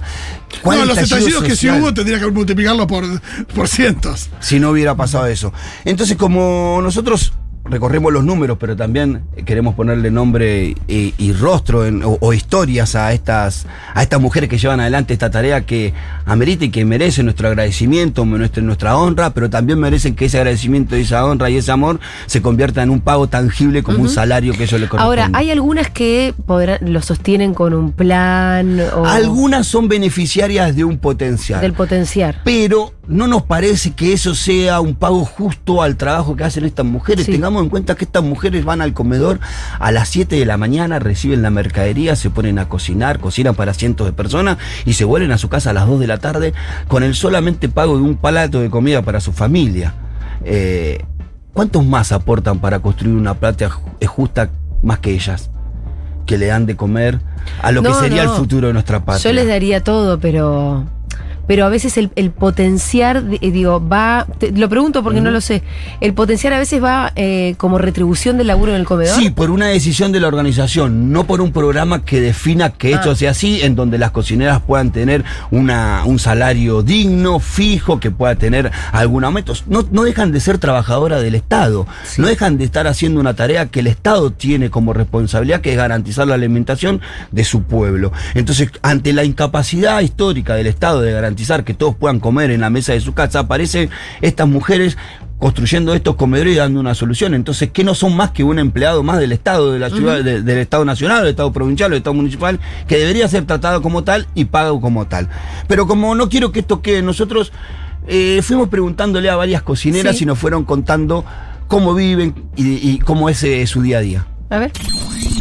¿Cuál 0.62 0.78
No, 0.80 0.84
los 0.86 0.98
estallido 0.98 1.28
estallidos 1.28 1.44
que 1.44 1.56
sí 1.56 1.68
hubo 1.70 1.94
tendría 1.94 2.18
que 2.20 2.30
multiplicarlo 2.30 2.86
por, 2.86 3.04
por 3.54 3.68
cientos. 3.68 4.30
Si 4.40 4.60
no 4.60 4.70
hubiera 4.70 4.94
pasado 4.94 5.26
eso. 5.26 5.52
Entonces, 5.84 6.16
como 6.16 6.80
nosotros 6.82 7.32
recorremos 7.64 8.12
los 8.12 8.24
números, 8.24 8.56
pero 8.60 8.76
también 8.76 9.22
queremos 9.46 9.74
ponerle 9.74 10.10
nombre 10.10 10.74
y, 10.88 11.14
y 11.16 11.32
rostro 11.32 11.86
en- 11.86 12.02
o, 12.02 12.18
o 12.20 12.32
historias 12.32 12.94
a 12.96 13.12
estas, 13.12 13.66
a 13.94 14.02
estas 14.02 14.20
mujeres 14.20 14.50
que 14.50 14.58
llevan 14.58 14.80
adelante 14.80 15.12
esta 15.12 15.30
tarea 15.30 15.60
que 15.64 15.94
amerita 16.26 16.64
y 16.64 16.70
que 16.70 16.84
merece 16.84 17.22
nuestro 17.22 17.48
agradecimiento, 17.48 18.24
nuestra, 18.24 18.62
nuestra 18.62 18.96
honra, 18.96 19.30
pero 19.30 19.48
también 19.48 19.78
merecen 19.78 20.14
que 20.14 20.24
ese 20.24 20.38
agradecimiento 20.38 20.96
y 20.96 21.02
esa 21.02 21.24
honra 21.24 21.50
y 21.50 21.56
ese 21.56 21.70
amor 21.70 22.00
se 22.26 22.42
convierta 22.42 22.82
en 22.82 22.90
un 22.90 23.00
pago 23.00 23.28
tangible 23.28 23.82
como 23.82 23.98
un 24.02 24.08
salario 24.08 24.52
que 24.54 24.64
ellos 24.64 24.80
le 24.80 24.88
corresponde. 24.88 25.22
Ahora, 25.22 25.38
hay 25.38 25.50
algunas 25.50 25.88
que 25.90 26.34
podrán, 26.46 26.78
lo 26.82 27.00
sostienen 27.00 27.54
con 27.54 27.74
un 27.74 27.92
plan 27.92 28.80
o 28.96 29.06
Algunas 29.06 29.66
son 29.66 29.88
beneficiarias 29.88 30.74
de 30.74 30.84
un 30.84 30.98
potencial. 30.98 31.60
del 31.60 31.72
potenciar. 31.74 32.40
pero 32.44 32.92
no 33.08 33.26
nos 33.26 33.42
parece 33.42 33.90
que 33.92 34.12
eso 34.12 34.34
sea 34.34 34.80
un 34.80 34.94
pago 34.94 35.24
justo 35.24 35.82
al 35.82 35.96
trabajo 35.96 36.36
que 36.36 36.44
hacen 36.44 36.64
estas 36.64 36.86
mujeres. 36.86 37.26
Sí. 37.26 37.32
Tengamos 37.32 37.62
en 37.62 37.68
cuenta 37.68 37.94
que 37.96 38.04
estas 38.04 38.22
mujeres 38.22 38.64
van 38.64 38.80
al 38.80 38.92
comedor 38.94 39.40
a 39.80 39.90
las 39.90 40.08
7 40.08 40.36
de 40.36 40.46
la 40.46 40.56
mañana, 40.56 40.98
reciben 41.00 41.42
la 41.42 41.50
mercadería, 41.50 42.14
se 42.14 42.30
ponen 42.30 42.58
a 42.60 42.68
cocinar, 42.68 43.18
cocinan 43.18 43.54
para 43.56 43.74
cientos 43.74 44.06
de 44.06 44.12
personas 44.12 44.58
y 44.86 44.92
se 44.92 45.04
vuelven 45.04 45.32
a 45.32 45.38
su 45.38 45.48
casa 45.48 45.70
a 45.70 45.72
las 45.72 45.86
2 45.88 45.98
de 46.00 46.06
la 46.06 46.18
tarde 46.18 46.54
con 46.88 47.02
el 47.02 47.14
solamente 47.14 47.68
pago 47.68 47.96
de 47.96 48.02
un 48.02 48.16
palato 48.16 48.60
de 48.60 48.70
comida 48.70 49.02
para 49.02 49.20
su 49.20 49.32
familia. 49.32 49.94
Eh, 50.44 51.04
¿Cuántos 51.52 51.84
más 51.84 52.12
aportan 52.12 52.60
para 52.60 52.78
construir 52.78 53.14
una 53.14 53.34
plata 53.34 53.68
ju- 53.68 54.06
justa 54.06 54.50
más 54.82 55.00
que 55.00 55.10
ellas? 55.12 55.50
Que 56.24 56.38
le 56.38 56.46
dan 56.46 56.66
de 56.66 56.76
comer 56.76 57.18
a 57.60 57.72
lo 57.72 57.82
No, 57.82 57.90
que 57.90 57.96
sería 57.96 58.24
no. 58.24 58.30
el 58.32 58.38
futuro 58.38 58.68
de 58.68 58.72
nuestra 58.72 59.04
patria. 59.04 59.30
Yo 59.30 59.34
les 59.34 59.46
daría 59.48 59.82
todo, 59.82 60.18
pero. 60.20 60.86
Pero 61.52 61.66
a 61.66 61.68
veces 61.68 61.98
el, 61.98 62.10
el 62.16 62.30
potenciar, 62.30 63.28
di- 63.28 63.36
digo, 63.50 63.86
va. 63.86 64.26
te- 64.38 64.52
lo 64.52 64.70
pregunto 64.70 65.02
porque 65.02 65.20
no 65.20 65.30
lo 65.30 65.42
sé. 65.42 65.62
El 66.00 66.14
potenciar 66.14 66.54
a 66.54 66.58
veces 66.58 66.82
va 66.82 67.12
eh, 67.14 67.56
como 67.58 67.76
retribución 67.76 68.38
del 68.38 68.46
laburo 68.46 68.72
en 68.72 68.80
el 68.80 68.86
comedor. 68.86 69.14
Sí, 69.20 69.28
por 69.28 69.50
una 69.50 69.66
decisión 69.66 70.12
de 70.12 70.20
la 70.20 70.28
organización, 70.28 71.12
no 71.12 71.24
por 71.26 71.42
un 71.42 71.52
programa 71.52 72.06
que 72.06 72.22
defina 72.22 72.70
que 72.70 72.92
esto 72.92 73.10
Ah. 73.10 73.14
sea 73.16 73.32
así, 73.32 73.60
en 73.60 73.74
donde 73.76 73.98
las 73.98 74.12
cocineras 74.12 74.62
puedan 74.66 74.92
tener 74.92 75.24
una, 75.50 76.04
un 76.06 76.18
salario 76.18 76.82
digno, 76.82 77.38
fijo, 77.38 78.00
que 78.00 78.10
pueda 78.10 78.34
tener 78.36 78.70
algún 78.92 79.22
aumento. 79.24 79.52
No, 79.66 79.84
no 79.90 80.04
dejan 80.04 80.32
de 80.32 80.40
ser 80.40 80.56
trabajadoras 80.56 81.20
del 81.20 81.34
Estado, 81.34 81.86
no 82.16 82.28
dejan 82.28 82.56
de 82.56 82.64
estar 82.64 82.86
haciendo 82.86 83.20
una 83.20 83.34
tarea 83.34 83.66
que 83.66 83.80
el 83.80 83.88
Estado 83.88 84.32
tiene 84.32 84.70
como 84.70 84.94
responsabilidad, 84.94 85.60
que 85.60 85.72
es 85.72 85.76
garantizar 85.76 86.26
la 86.26 86.34
alimentación 86.36 87.02
de 87.30 87.44
su 87.44 87.64
pueblo. 87.64 88.10
Entonces, 88.32 88.70
ante 88.80 89.12
la 89.12 89.24
incapacidad 89.24 90.00
histórica 90.00 90.54
del 90.54 90.68
Estado 90.68 91.02
de 91.02 91.12
garantizar 91.12 91.41
que 91.64 91.74
todos 91.74 91.94
puedan 91.96 92.20
comer 92.20 92.50
en 92.50 92.60
la 92.60 92.70
mesa 92.70 92.92
de 92.92 93.00
su 93.00 93.14
casa, 93.14 93.40
aparecen 93.40 93.90
estas 94.20 94.48
mujeres 94.48 94.96
construyendo 95.38 95.92
estos 95.94 96.14
comedores 96.14 96.54
y 96.54 96.56
dando 96.56 96.78
una 96.78 96.94
solución. 96.94 97.34
Entonces, 97.34 97.70
¿qué 97.72 97.82
no 97.82 97.94
son 97.96 98.14
más 98.16 98.30
que 98.30 98.44
un 98.44 98.58
empleado 98.60 99.02
más 99.02 99.18
del 99.18 99.32
Estado, 99.32 99.72
de 99.72 99.80
la 99.80 99.90
ciudad, 99.90 100.22
de- 100.22 100.40
del 100.42 100.58
Estado 100.58 100.84
nacional, 100.84 101.22
del 101.22 101.30
Estado 101.30 101.52
provincial, 101.52 101.90
del 101.90 101.98
Estado 101.98 102.14
municipal, 102.14 102.60
que 102.86 102.96
debería 102.98 103.26
ser 103.26 103.44
tratado 103.44 103.82
como 103.82 104.04
tal 104.04 104.28
y 104.36 104.44
pagado 104.44 104.80
como 104.80 105.06
tal? 105.08 105.28
Pero 105.66 105.88
como 105.88 106.14
no 106.14 106.28
quiero 106.28 106.52
que 106.52 106.60
esto 106.60 106.80
quede, 106.80 107.02
nosotros 107.02 107.52
eh, 108.06 108.40
fuimos 108.42 108.68
preguntándole 108.68 109.30
a 109.30 109.36
varias 109.36 109.62
cocineras 109.62 110.16
Sí. 110.16 110.22
y 110.24 110.26
nos 110.28 110.38
fueron 110.38 110.64
contando 110.64 111.24
cómo 111.66 111.92
viven 111.94 112.34
y, 112.54 112.90
y 112.90 112.98
cómo 112.98 113.28
es 113.28 113.42
eh, 113.42 113.66
su 113.66 113.82
día 113.82 113.98
a 113.98 114.00
día. 114.02 114.26
A 114.52 114.58
ver. 114.58 114.70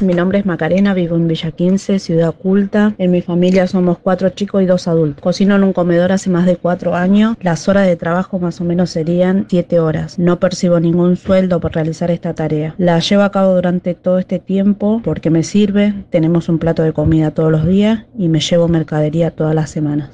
Mi 0.01 0.13
nombre 0.13 0.39
es 0.39 0.45
Macarena, 0.45 0.93
vivo 0.93 1.17
en 1.17 1.27
Villa 1.27 1.51
15, 1.51 1.99
ciudad 1.99 2.29
oculta. 2.29 2.95
En 2.97 3.11
mi 3.11 3.21
familia 3.21 3.67
somos 3.67 3.97
cuatro 3.99 4.29
chicos 4.29 4.63
y 4.63 4.65
dos 4.65 4.87
adultos. 4.87 5.21
Cocino 5.21 5.57
en 5.57 5.65
un 5.65 5.73
comedor 5.73 6.13
hace 6.13 6.29
más 6.29 6.45
de 6.45 6.55
cuatro 6.55 6.95
años. 6.95 7.35
Las 7.41 7.67
horas 7.67 7.87
de 7.87 7.97
trabajo 7.97 8.39
más 8.39 8.61
o 8.61 8.63
menos 8.63 8.89
serían 8.89 9.47
siete 9.49 9.81
horas. 9.81 10.17
No 10.17 10.39
percibo 10.39 10.79
ningún 10.79 11.17
sueldo 11.17 11.59
por 11.59 11.73
realizar 11.73 12.09
esta 12.09 12.33
tarea. 12.33 12.73
La 12.77 12.99
llevo 12.99 13.23
a 13.23 13.31
cabo 13.31 13.53
durante 13.53 13.95
todo 13.95 14.17
este 14.17 14.39
tiempo 14.39 15.01
porque 15.03 15.29
me 15.29 15.43
sirve. 15.43 15.93
Tenemos 16.09 16.47
un 16.47 16.57
plato 16.57 16.81
de 16.81 16.93
comida 16.93 17.31
todos 17.31 17.51
los 17.51 17.67
días 17.67 18.05
y 18.17 18.29
me 18.29 18.39
llevo 18.39 18.69
mercadería 18.69 19.31
todas 19.31 19.53
las 19.53 19.69
semanas. 19.69 20.11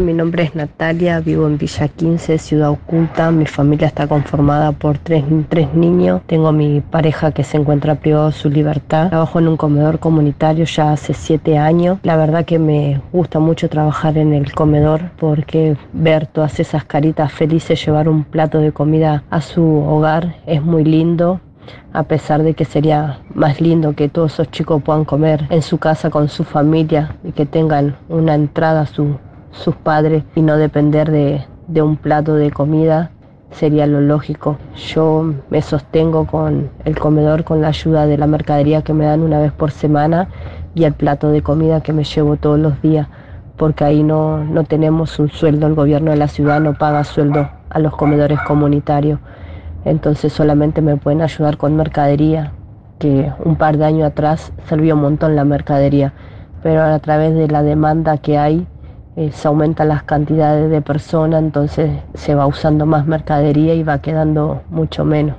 Mi 0.00 0.14
nombre 0.14 0.44
es 0.44 0.54
Natalia, 0.54 1.20
vivo 1.20 1.46
en 1.46 1.58
Villa 1.58 1.86
15, 1.86 2.38
Ciudad 2.38 2.70
Oculta. 2.70 3.30
Mi 3.30 3.44
familia 3.44 3.86
está 3.88 4.06
conformada 4.06 4.72
por 4.72 4.96
tres, 4.96 5.22
tres 5.50 5.74
niños. 5.74 6.22
Tengo 6.26 6.50
mi 6.50 6.80
pareja 6.80 7.32
que 7.32 7.44
se 7.44 7.58
encuentra 7.58 7.96
privado 7.96 8.28
de 8.28 8.32
su 8.32 8.48
libertad. 8.48 9.10
Trabajo 9.10 9.38
en 9.38 9.48
un 9.48 9.58
comedor 9.58 9.98
comunitario 9.98 10.64
ya 10.64 10.92
hace 10.92 11.12
siete 11.12 11.58
años. 11.58 11.98
La 12.04 12.16
verdad 12.16 12.46
que 12.46 12.58
me 12.58 13.02
gusta 13.12 13.38
mucho 13.38 13.68
trabajar 13.68 14.16
en 14.16 14.32
el 14.32 14.54
comedor 14.54 15.10
porque 15.18 15.76
ver 15.92 16.26
todas 16.26 16.58
esas 16.58 16.84
caritas 16.86 17.30
felices 17.30 17.84
llevar 17.84 18.08
un 18.08 18.24
plato 18.24 18.60
de 18.60 18.72
comida 18.72 19.24
a 19.28 19.42
su 19.42 19.62
hogar 19.62 20.36
es 20.46 20.62
muy 20.62 20.84
lindo 20.84 21.40
a 21.92 22.02
pesar 22.04 22.42
de 22.42 22.54
que 22.54 22.64
sería 22.64 23.18
más 23.34 23.60
lindo 23.60 23.92
que 23.94 24.08
todos 24.08 24.32
esos 24.32 24.50
chicos 24.50 24.82
puedan 24.82 25.04
comer 25.04 25.46
en 25.50 25.60
su 25.62 25.76
casa 25.78 26.08
con 26.10 26.28
su 26.28 26.42
familia 26.44 27.14
y 27.22 27.32
que 27.32 27.44
tengan 27.46 27.94
una 28.08 28.34
entrada 28.34 28.80
a 28.80 28.86
su- 28.86 29.16
sus 29.52 29.76
padres 29.76 30.24
y 30.34 30.42
no 30.42 30.56
depender 30.56 31.10
de, 31.10 31.44
de 31.68 31.82
un 31.82 31.96
plato 31.96 32.34
de 32.34 32.50
comida 32.50 33.10
sería 33.50 33.86
lo 33.86 34.00
lógico. 34.00 34.56
Yo 34.76 35.32
me 35.50 35.62
sostengo 35.62 36.26
con 36.26 36.70
el 36.84 36.98
comedor 36.98 37.44
con 37.44 37.60
la 37.60 37.68
ayuda 37.68 38.06
de 38.06 38.18
la 38.18 38.26
mercadería 38.26 38.82
que 38.82 38.94
me 38.94 39.04
dan 39.04 39.22
una 39.22 39.38
vez 39.38 39.52
por 39.52 39.70
semana 39.70 40.28
y 40.74 40.84
el 40.84 40.94
plato 40.94 41.28
de 41.28 41.42
comida 41.42 41.82
que 41.82 41.92
me 41.92 42.04
llevo 42.04 42.36
todos 42.36 42.58
los 42.58 42.80
días 42.82 43.08
porque 43.56 43.84
ahí 43.84 44.02
no, 44.02 44.42
no 44.42 44.64
tenemos 44.64 45.18
un 45.18 45.30
sueldo, 45.30 45.66
el 45.66 45.74
gobierno 45.74 46.10
de 46.10 46.16
la 46.16 46.28
ciudad 46.28 46.60
no 46.60 46.74
paga 46.74 47.04
sueldo 47.04 47.48
a 47.70 47.78
los 47.78 47.94
comedores 47.94 48.40
comunitarios. 48.40 49.20
Entonces 49.84 50.32
solamente 50.32 50.80
me 50.80 50.96
pueden 50.96 51.22
ayudar 51.22 51.56
con 51.56 51.76
mercadería, 51.76 52.52
que 52.98 53.32
un 53.44 53.56
par 53.56 53.76
de 53.76 53.84
años 53.84 54.06
atrás 54.06 54.52
servía 54.68 54.94
un 54.94 55.02
montón 55.02 55.36
la 55.36 55.44
mercadería, 55.44 56.12
pero 56.62 56.82
a 56.82 56.98
través 56.98 57.34
de 57.34 57.48
la 57.48 57.62
demanda 57.62 58.18
que 58.18 58.38
hay 58.38 58.66
eh, 59.16 59.30
se 59.32 59.48
aumentan 59.48 59.88
las 59.88 60.04
cantidades 60.04 60.70
de 60.70 60.80
personas, 60.80 61.42
entonces 61.42 61.90
se 62.14 62.34
va 62.34 62.46
usando 62.46 62.86
más 62.86 63.06
mercadería 63.06 63.74
y 63.74 63.82
va 63.82 63.98
quedando 63.98 64.62
mucho 64.70 65.04
menos. 65.04 65.36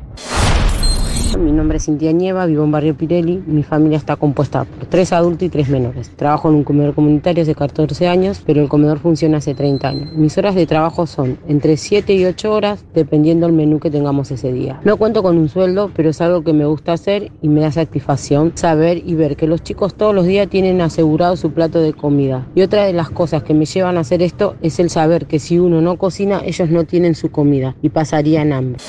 Mi 1.37 1.51
nombre 1.51 1.77
es 1.77 1.85
Cintia 1.85 2.11
Nieva, 2.11 2.45
vivo 2.45 2.63
en 2.63 2.71
Barrio 2.71 2.95
Pirelli. 2.95 3.41
Mi 3.47 3.63
familia 3.63 3.97
está 3.97 4.15
compuesta 4.15 4.65
por 4.65 4.85
tres 4.85 5.11
adultos 5.11 5.43
y 5.43 5.49
tres 5.49 5.67
menores. 5.67 6.09
Trabajo 6.15 6.49
en 6.49 6.55
un 6.55 6.63
comedor 6.63 6.93
comunitario 6.93 7.41
hace 7.41 7.55
14 7.55 8.07
años, 8.07 8.43
pero 8.45 8.61
el 8.61 8.69
comedor 8.69 8.99
funciona 8.99 9.37
hace 9.37 9.55
30 9.55 9.87
años. 9.87 10.13
Mis 10.13 10.37
horas 10.37 10.53
de 10.53 10.67
trabajo 10.67 11.07
son 11.07 11.39
entre 11.47 11.77
7 11.77 12.13
y 12.13 12.25
8 12.25 12.53
horas, 12.53 12.85
dependiendo 12.93 13.47
del 13.47 13.55
menú 13.55 13.79
que 13.79 13.89
tengamos 13.89 14.29
ese 14.31 14.53
día. 14.53 14.79
No 14.83 14.97
cuento 14.97 15.23
con 15.23 15.37
un 15.37 15.49
sueldo, 15.49 15.91
pero 15.95 16.11
es 16.11 16.21
algo 16.21 16.43
que 16.43 16.53
me 16.53 16.65
gusta 16.65 16.93
hacer 16.93 17.31
y 17.41 17.47
me 17.47 17.61
da 17.61 17.71
satisfacción 17.71 18.51
saber 18.55 19.01
y 19.03 19.15
ver 19.15 19.35
que 19.35 19.47
los 19.47 19.63
chicos 19.63 19.95
todos 19.95 20.13
los 20.13 20.25
días 20.25 20.47
tienen 20.49 20.81
asegurado 20.81 21.35
su 21.35 21.51
plato 21.51 21.79
de 21.79 21.93
comida. 21.93 22.47
Y 22.53 22.61
otra 22.61 22.85
de 22.85 22.93
las 22.93 23.09
cosas 23.09 23.43
que 23.43 23.53
me 23.53 23.65
llevan 23.65 23.97
a 23.97 24.01
hacer 24.01 24.21
esto 24.21 24.55
es 24.61 24.79
el 24.79 24.89
saber 24.89 25.25
que 25.25 25.39
si 25.39 25.57
uno 25.57 25.81
no 25.81 25.97
cocina, 25.97 26.41
ellos 26.45 26.69
no 26.69 26.83
tienen 26.83 27.15
su 27.15 27.31
comida 27.31 27.75
y 27.81 27.89
pasarían 27.89 28.53
hambre. 28.53 28.79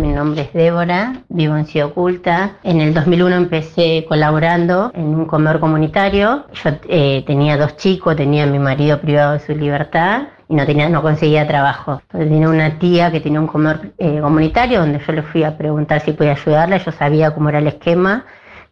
Mi 0.00 0.08
nombre 0.08 0.42
es 0.42 0.52
Débora, 0.52 1.22
vivo 1.28 1.56
en 1.56 1.66
Ciudad 1.66 1.88
Oculta. 1.88 2.56
En 2.62 2.80
el 2.80 2.92
2001 2.92 3.36
empecé 3.36 4.04
colaborando 4.08 4.90
en 4.94 5.14
un 5.14 5.26
comedor 5.26 5.60
comunitario. 5.60 6.46
Yo 6.52 6.70
eh, 6.88 7.22
tenía 7.26 7.56
dos 7.56 7.76
chicos, 7.76 8.16
tenía 8.16 8.44
a 8.44 8.46
mi 8.46 8.58
marido 8.58 9.00
privado 9.00 9.34
de 9.34 9.40
su 9.40 9.54
libertad 9.54 10.28
y 10.48 10.54
no, 10.54 10.66
tenía, 10.66 10.88
no 10.88 11.02
conseguía 11.02 11.46
trabajo. 11.46 12.00
Entonces 12.02 12.30
tenía 12.30 12.48
una 12.48 12.78
tía 12.78 13.12
que 13.12 13.20
tenía 13.20 13.40
un 13.40 13.46
comedor 13.46 13.92
eh, 13.98 14.20
comunitario 14.20 14.80
donde 14.80 15.00
yo 15.06 15.12
le 15.12 15.22
fui 15.22 15.44
a 15.44 15.56
preguntar 15.56 16.00
si 16.00 16.12
podía 16.12 16.32
ayudarla. 16.32 16.78
Yo 16.78 16.90
sabía 16.90 17.32
cómo 17.32 17.50
era 17.50 17.58
el 17.58 17.68
esquema, 17.68 18.24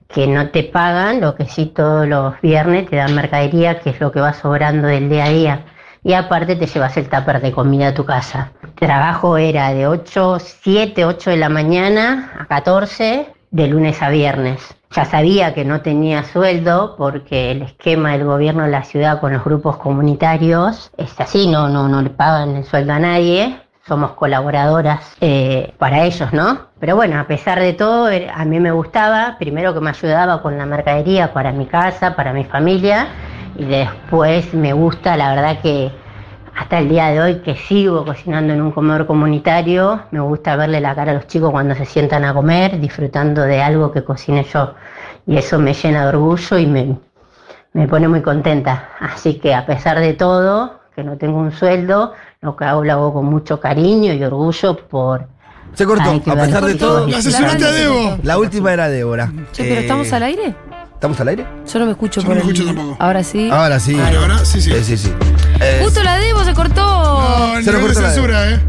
que 0.09 0.27
no 0.27 0.51
te 0.51 0.65
pagan, 0.65 1.21
lo 1.21 1.35
que 1.37 1.47
sí 1.47 1.67
todos 1.67 2.09
los 2.09 2.41
viernes 2.41 2.89
te 2.89 2.97
dan 2.97 3.15
mercadería, 3.15 3.79
que 3.79 3.91
es 3.91 4.01
lo 4.01 4.11
que 4.11 4.21
va 4.21 4.33
sobrando 4.33 4.89
del 4.89 5.09
día 5.09 5.25
a 5.27 5.29
día 5.29 5.65
y 6.05 6.15
aparte 6.15 6.57
te 6.57 6.67
llevas 6.67 6.97
el 6.97 7.09
tupper 7.09 7.41
de 7.41 7.53
comida 7.53 7.89
a 7.89 7.95
tu 7.95 8.05
casa. 8.05 8.53
Trabajo 8.83 9.37
era 9.37 9.73
de 9.73 9.87
8, 9.87 10.39
7, 10.41 11.05
8 11.05 11.31
de 11.31 11.37
la 11.37 11.49
mañana 11.49 12.33
a 12.37 12.47
14, 12.47 13.33
de 13.53 13.67
lunes 13.69 14.03
a 14.03 14.09
viernes. 14.09 14.75
Ya 14.91 15.05
sabía 15.05 15.55
que 15.55 15.65
no 15.65 15.83
tenía 15.83 16.25
sueldo 16.25 16.97
porque 16.99 17.53
el 17.53 17.63
esquema 17.63 18.11
del 18.11 18.25
gobierno 18.25 18.65
de 18.65 18.71
la 18.73 18.83
ciudad 18.83 19.21
con 19.21 19.35
los 19.35 19.45
grupos 19.45 19.77
comunitarios 19.77 20.91
es 20.97 21.15
así, 21.21 21.47
no, 21.47 21.69
no, 21.69 21.87
no 21.87 22.03
le 22.03 22.11
pagan 22.11 22.57
el 22.57 22.65
sueldo 22.65 22.95
a 22.95 22.99
nadie. 22.99 23.57
Somos 23.87 24.15
colaboradoras 24.15 25.17
eh, 25.21 25.73
para 25.79 26.03
ellos, 26.03 26.33
¿no? 26.33 26.63
Pero 26.81 26.97
bueno, 26.97 27.21
a 27.21 27.29
pesar 27.29 27.61
de 27.61 27.75
todo, 27.75 28.11
eh, 28.11 28.29
a 28.35 28.45
mí 28.45 28.59
me 28.59 28.73
gustaba, 28.73 29.37
primero 29.39 29.73
que 29.75 29.81
me 29.81 29.91
ayudaba 29.91 30.43
con 30.43 30.59
la 30.59 30.67
mercadería 30.67 31.33
para 31.33 31.53
mi 31.53 31.67
casa, 31.67 32.17
para 32.17 32.33
mi 32.33 32.43
familia, 32.43 33.07
y 33.57 33.65
después 33.65 34.53
me 34.55 34.73
gusta, 34.73 35.17
la 35.17 35.37
verdad 35.37 35.61
que 35.61 36.02
hasta 36.57 36.79
el 36.79 36.89
día 36.89 37.07
de 37.09 37.21
hoy 37.21 37.35
que 37.41 37.57
sigo 37.57 38.05
cocinando 38.05 38.53
en 38.53 38.61
un 38.61 38.73
comedor 38.73 39.07
comunitario, 39.07 40.03
me 40.11 40.21
gusta 40.21 40.55
verle 40.57 40.81
la 40.81 40.95
cara 40.95 41.13
a 41.13 41.15
los 41.15 41.27
chicos 41.27 41.51
cuando 41.51 41.75
se 41.75 41.85
sientan 41.85 42.25
a 42.25 42.35
comer, 42.35 42.79
disfrutando 42.81 43.43
de 43.43 43.63
algo 43.63 43.91
que 43.93 44.05
cocine 44.05 44.45
yo. 44.53 44.75
Y 45.27 45.37
eso 45.37 45.59
me 45.59 45.73
llena 45.75 46.03
de 46.03 46.09
orgullo 46.09 46.59
y 46.59 46.67
me, 46.67 46.97
me 47.73 47.89
pone 47.89 48.09
muy 48.09 48.23
contenta. 48.23 48.91
Así 49.01 49.35
que 49.39 49.55
a 49.55 49.65
pesar 49.67 49.99
de 50.01 50.13
todo, 50.15 50.81
que 50.95 51.03
no 51.03 51.17
tengo 51.17 51.39
un 51.39 51.53
sueldo, 51.53 52.13
lo 52.41 52.55
que 52.57 52.65
hago 52.65 52.85
lo 52.85 52.93
hago 52.93 53.15
con 53.15 53.25
mucho 53.27 53.59
cariño 53.61 54.13
y 54.13 54.23
orgullo 54.23 54.77
por 54.89 55.27
Se 55.75 55.87
cortó, 55.87 56.11
Ay, 56.11 56.23
a 56.27 56.35
pesar 56.35 56.65
de 56.65 56.75
todo. 56.75 57.07
La 57.09 57.17
a 57.19 57.73
Debo. 57.73 58.17
La 58.23 58.39
última 58.39 58.73
era 58.75 58.89
Débora. 58.89 59.33
Che, 59.53 59.63
pero 59.65 59.77
Eh, 59.77 59.81
¿estamos 59.81 60.13
al 60.13 60.23
aire? 60.25 60.55
¿Estamos 60.93 61.19
al 61.21 61.29
aire? 61.29 61.47
Yo 61.67 61.79
no 61.81 61.87
me 61.87 61.93
escucho 61.93 62.21
Yo 62.21 62.27
por 62.29 62.37
no 62.37 62.45
me 62.45 62.51
el- 62.51 62.57
escucho 62.57 62.75
tampoco. 62.75 62.97
Ahora 63.03 63.23
sí. 63.25 63.49
Ahora 63.51 63.81
sí. 63.81 63.99
Ahora, 63.99 64.21
ahora, 64.21 64.39
sí, 64.45 64.61
sí. 64.61 64.71
Eh, 64.73 64.85
sí, 64.85 64.97
sí. 64.97 65.13
Eh, 65.61 65.81
Justo 65.83 66.03
la 66.03 66.13
cortó. 66.13 66.22
No, 67.23 67.59
el 67.59 67.65
Se 67.65 67.73
nivel 67.73 67.89
de 67.89 67.95
censura, 67.95 68.51
¿eh? 68.51 68.61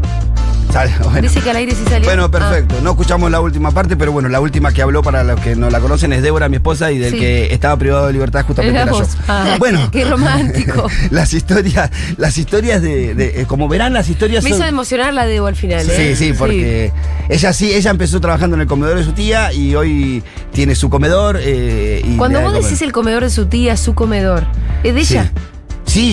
sale, 0.72 0.92
bueno. 1.04 1.20
Dice 1.22 1.40
que 1.40 1.50
al 1.50 1.56
aire 1.56 1.72
sí 1.72 1.84
salió. 1.88 2.04
Bueno, 2.08 2.24
Ah. 2.24 2.30
perfecto. 2.32 2.74
No 2.82 2.90
escuchamos 2.90 3.30
la 3.30 3.40
última 3.40 3.70
parte, 3.70 3.96
pero 3.96 4.10
bueno, 4.10 4.28
la 4.28 4.40
última 4.40 4.72
que 4.72 4.82
habló 4.82 5.02
para 5.04 5.22
los 5.22 5.38
que 5.38 5.54
no 5.54 5.70
la 5.70 5.78
conocen 5.78 6.12
es 6.12 6.20
Débora, 6.22 6.48
mi 6.48 6.56
esposa, 6.56 6.90
y 6.90 6.98
del 6.98 7.12
Sí. 7.12 7.18
que 7.20 7.54
estaba 7.54 7.76
privado 7.76 8.08
de 8.08 8.12
libertad 8.12 8.44
justamente 8.44 8.80
Era 8.80 8.90
yo. 8.90 9.02
Ah, 9.28 9.54
bueno, 9.60 9.88
qué 9.92 10.04
romántico. 10.04 10.88
las 11.10 11.32
historias, 11.32 11.90
las 12.16 12.38
historias 12.38 12.82
de, 12.82 13.14
de- 13.14 13.42
eh, 13.42 13.46
como 13.46 13.68
verán, 13.68 13.92
las 13.92 14.08
historias 14.08 14.42
Me 14.42 14.50
son- 14.50 14.58
hizo 14.58 14.68
emocionar 14.68 15.14
la 15.14 15.26
debo 15.26 15.46
al 15.46 15.54
final. 15.56 15.84
Sí, 15.86 15.92
¿eh? 15.92 16.16
sí, 16.16 16.32
porque 16.36 16.92
ella 17.28 17.52
sí, 17.52 17.72
ella 17.72 17.90
empezó 17.92 18.20
trabajando 18.20 18.56
en 18.56 18.62
el 18.62 18.66
comedor 18.66 18.98
de 18.98 19.04
su 19.04 19.12
tía 19.12 19.52
y 19.52 19.76
hoy 19.76 20.24
tiene 20.52 20.74
su 20.74 20.90
comedor. 20.90 21.38
eh, 21.40 22.02
y 22.04 22.16
Cuando 22.16 22.40
vos 22.40 22.52
decís 22.52 22.82
el 22.82 22.90
comedor 22.90 23.22
de 23.22 23.30
su 23.30 23.46
tía, 23.46 23.76
su 23.76 23.94
comedor, 23.94 24.44
¿es 24.82 24.92
de 24.94 25.00
ella? 25.02 25.30
Sí, 25.32 25.40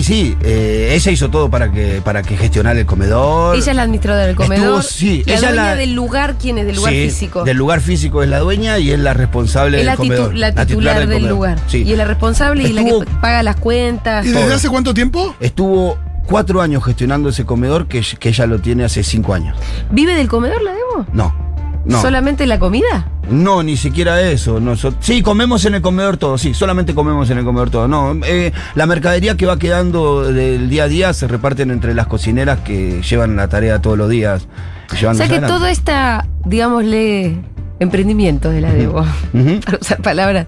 sí, 0.03 0.37
eh, 0.43 0.91
ella 0.93 1.11
hizo 1.11 1.29
todo 1.29 1.49
para 1.49 1.71
que, 1.71 2.01
para 2.03 2.21
que 2.21 2.37
gestionara 2.37 2.79
el 2.79 2.85
comedor. 2.85 3.55
Ella 3.55 3.71
es 3.71 3.75
la 3.75 3.81
administradora 3.83 4.25
del 4.27 4.31
Estuvo- 4.35 4.45
comedor. 4.47 4.83
sí, 4.83 5.23
la 5.25 5.33
ella 5.33 5.47
dueña 5.49 5.63
la- 5.65 5.75
del 5.75 5.93
lugar, 5.93 6.35
¿quién 6.39 6.57
es? 6.57 6.65
Del 6.67 6.75
lugar 6.75 6.93
Sí, 6.93 7.03
físico. 7.09 7.43
Del 7.43 7.57
lugar 7.57 7.81
físico 7.81 8.23
es 8.23 8.29
la 8.29 8.39
dueña 8.39 8.77
y 8.79 8.91
es 8.91 8.99
la 8.99 9.13
responsable 9.13 9.77
es 9.77 9.81
del 9.81 9.85
la, 9.87 9.95
comedor. 9.95 10.35
la 10.35 10.51
titular, 10.53 10.99
del, 10.99 11.07
comedor. 11.09 11.29
lugar. 11.31 11.59
Sí. 11.67 11.83
Y 11.83 11.91
es 11.93 11.97
la 11.97 12.05
responsable 12.05 12.63
y 12.63 12.73
la 12.73 12.81
Estuvo- 12.81 13.01
que 13.05 13.11
paga 13.21 13.43
las 13.43 13.55
cuentas. 13.55 14.25
¿Y 14.25 14.29
desde 14.29 14.43
Todo. 14.45 14.55
hace 14.55 14.69
cuánto 14.69 14.93
tiempo? 14.93 15.35
Estuvo 15.39 15.97
cuatro 16.25 16.61
años 16.61 16.83
gestionando 16.83 17.29
ese 17.29 17.45
comedor 17.45 17.87
que, 17.87 18.01
que 18.19 18.29
ella 18.29 18.45
lo 18.45 18.59
tiene 18.59 18.83
hace 18.85 19.03
cinco 19.03 19.33
años. 19.33 19.57
¿Vive 19.89 20.15
del 20.15 20.27
comedor 20.27 20.61
la 20.61 20.71
debo? 20.71 21.05
No, 21.11 21.35
no. 21.85 22.01
¿Solamente 22.01 22.45
la 22.45 22.59
comida? 22.59 23.07
No, 23.29 23.63
ni 23.63 23.77
siquiera 23.77 24.21
eso. 24.21 24.59
Sí, 24.99 25.21
comemos 25.21 25.65
en 25.65 25.75
el 25.75 25.81
comedor 25.81 26.17
todo, 26.17 26.37
sí, 26.37 26.53
solamente 26.53 26.93
comemos 26.93 27.29
en 27.29 27.39
el 27.39 27.45
comedor 27.45 27.69
todo. 27.69 27.87
No, 27.87 28.15
eh, 28.25 28.51
la 28.75 28.85
mercadería 28.85 29.35
que 29.37 29.45
va 29.45 29.57
quedando 29.57 30.23
del 30.31 30.69
día 30.69 30.83
a 30.83 30.87
día 30.87 31.13
se 31.13 31.27
reparten 31.27 31.71
entre 31.71 31.93
las 31.93 32.07
cocineras 32.07 32.59
que 32.59 33.01
llevan 33.01 33.35
la 33.35 33.47
tarea 33.47 33.81
todos 33.81 33.97
los 33.97 34.09
días. 34.09 34.47
O 34.91 34.95
sea 34.95 35.13
que 35.13 35.23
adelante. 35.23 35.47
todo 35.47 35.67
esta, 35.67 36.27
digámosle, 36.45 37.37
emprendimiento 37.79 38.49
de 38.49 38.61
la 38.61 38.73
debo, 38.73 39.05
para 39.65 39.77
usar 39.79 40.01
palabras, 40.01 40.47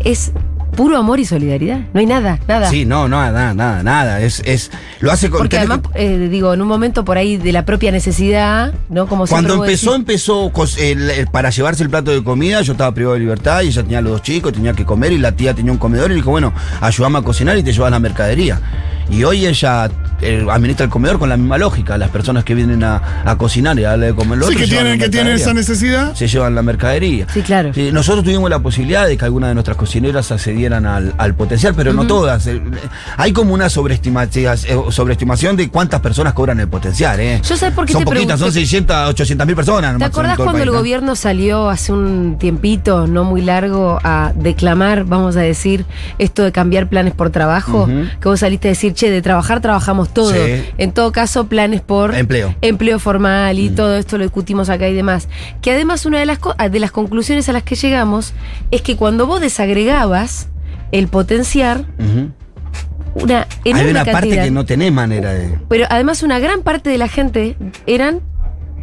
es 0.00 0.32
puro 0.76 0.96
amor 0.96 1.20
y 1.20 1.24
solidaridad. 1.24 1.80
No 1.92 2.00
hay 2.00 2.06
nada, 2.06 2.38
nada. 2.48 2.70
Sí, 2.70 2.84
no, 2.84 3.08
no, 3.08 3.16
nada, 3.20 3.54
nada, 3.54 3.82
nada. 3.82 4.20
Es, 4.20 4.40
es, 4.44 4.70
lo 5.00 5.10
hace 5.12 5.30
con 5.30 5.40
Porque 5.40 5.58
además, 5.58 5.80
eh, 5.94 6.28
digo, 6.30 6.52
en 6.54 6.60
un 6.62 6.68
momento 6.68 7.04
por 7.04 7.16
ahí 7.18 7.36
de 7.36 7.52
la 7.52 7.64
propia 7.64 7.90
necesidad, 7.92 8.72
¿no? 8.88 9.06
Como 9.06 9.26
Cuando 9.26 9.54
empezó, 9.54 9.94
empezó 9.94 10.52
cos- 10.52 10.78
el- 10.78 11.10
el- 11.10 11.26
para 11.28 11.50
llevarse 11.50 11.82
el 11.82 11.90
plato 11.90 12.10
de 12.10 12.22
comida, 12.22 12.60
yo 12.62 12.72
estaba 12.72 12.92
privado 12.92 13.14
de 13.14 13.20
libertad 13.20 13.62
y 13.62 13.68
ella 13.68 13.82
tenía 13.82 14.00
los 14.00 14.12
dos 14.12 14.22
chicos, 14.22 14.52
tenía 14.52 14.72
que 14.72 14.84
comer 14.84 15.12
y 15.12 15.18
la 15.18 15.32
tía 15.32 15.54
tenía 15.54 15.72
un 15.72 15.78
comedor 15.78 16.10
y 16.12 16.16
dijo, 16.16 16.30
bueno, 16.30 16.52
ayúdame 16.80 17.18
a 17.18 17.22
cocinar 17.22 17.56
y 17.58 17.62
te 17.62 17.72
llevas 17.72 17.90
la 17.90 17.98
mercadería. 17.98 18.60
Y 19.10 19.22
hoy 19.24 19.46
ella 19.46 19.90
eh, 20.24 20.46
administra 20.50 20.84
el 20.84 20.90
comedor 20.90 21.18
con 21.18 21.28
la 21.28 21.36
misma 21.36 21.58
lógica. 21.58 21.96
Las 21.98 22.10
personas 22.10 22.44
que 22.44 22.54
vienen 22.54 22.82
a, 22.84 23.22
a 23.24 23.36
cocinar 23.38 23.78
y 23.78 23.84
a 23.84 23.90
darle 23.90 24.06
de 24.06 24.14
comer 24.14 24.38
Sí, 24.40 24.44
otro, 24.44 24.58
que 24.58 24.66
tienen, 24.66 24.98
que 24.98 25.08
tienen 25.08 25.34
esa 25.34 25.54
necesidad. 25.54 26.14
Se 26.14 26.26
llevan 26.28 26.54
la 26.54 26.62
mercadería. 26.62 27.26
Sí, 27.32 27.42
claro. 27.42 27.72
Sí, 27.74 27.90
nosotros 27.92 28.24
tuvimos 28.24 28.50
la 28.50 28.58
posibilidad 28.60 29.06
de 29.06 29.16
que 29.16 29.24
algunas 29.24 29.50
de 29.50 29.54
nuestras 29.54 29.76
cocineras 29.76 30.30
accedieran 30.32 30.86
al, 30.86 31.14
al 31.18 31.34
potencial, 31.34 31.74
pero 31.76 31.92
no 31.92 32.06
todas. 32.06 32.46
Eh, 32.46 32.60
Hay 33.16 33.32
como 33.32 33.54
una 33.54 33.68
sobreestimación, 33.68 34.56
sobreestimación 34.90 35.56
de 35.56 35.68
cuántas 35.70 36.00
personas 36.00 36.32
cobran 36.34 36.60
el 36.60 36.68
potencial. 36.68 37.18
¿eh? 37.20 37.40
Yo 37.42 37.56
sé 37.56 37.70
por 37.70 37.86
qué 37.86 37.92
Son 37.92 38.00
te 38.00 38.06
poquitas, 38.06 38.38
son 38.40 38.48
pregunté. 38.50 38.60
600, 38.60 39.08
800 39.10 39.46
mil 39.46 39.56
personas. 39.56 39.98
¿Te 39.98 40.04
acordás 40.04 40.36
cuando 40.36 40.62
el 40.62 40.70
gobierno 40.70 41.16
salió 41.16 41.68
hace 41.70 41.92
un 41.92 42.36
tiempito, 42.38 43.06
no 43.06 43.24
muy 43.24 43.42
largo, 43.42 43.98
a 44.02 44.32
declamar, 44.34 45.04
vamos 45.04 45.36
a 45.36 45.40
decir, 45.40 45.84
esto 46.18 46.42
de 46.42 46.52
cambiar 46.52 46.88
planes 46.88 47.14
por 47.14 47.30
trabajo? 47.30 47.88
Que 48.20 48.28
vos 48.28 48.40
saliste 48.40 48.68
a 48.68 48.70
decir, 48.70 48.94
che, 48.94 49.10
de 49.10 49.22
trabajar 49.22 49.60
trabajamos 49.60 50.08
todo. 50.14 50.32
Sí. 50.32 50.64
En 50.78 50.92
todo 50.92 51.12
caso, 51.12 51.46
planes 51.48 51.80
por 51.82 52.14
Empleo. 52.14 52.54
empleo 52.62 52.98
formal 52.98 53.56
Mm. 53.56 53.60
y 53.60 53.70
todo 53.70 53.96
esto 53.96 54.16
lo 54.16 54.24
discutimos 54.24 54.70
acá 54.70 54.88
y 54.88 54.94
demás. 54.94 55.28
Que 55.60 55.72
además 55.72 56.06
una 56.06 56.18
de 56.20 56.26
las, 56.26 56.38
de 56.70 56.78
las 56.80 56.90
conclusiones 56.92 57.48
a 57.48 57.52
las 57.52 57.62
que 57.64 57.74
llegamos 57.74 58.32
es 58.70 58.80
que 58.80 58.96
cuando 58.96 59.26
vos 59.26 59.40
desagregabas 59.40 60.48
el 60.92 61.08
potenciar, 61.08 61.84
una 63.14 63.46
enorme 63.64 63.84
Hay 63.84 63.90
una 63.90 64.04
parte 64.04 64.30
que 64.30 64.50
no 64.50 64.64
tenés 64.64 64.92
manera 64.92 65.32
de. 65.32 65.58
pero 65.68 65.86
además 65.88 66.22
una 66.22 66.38
gran 66.38 66.62
parte 66.62 66.90
de 66.90 66.98
la 66.98 67.08
gente 67.08 67.56
eran 67.86 68.20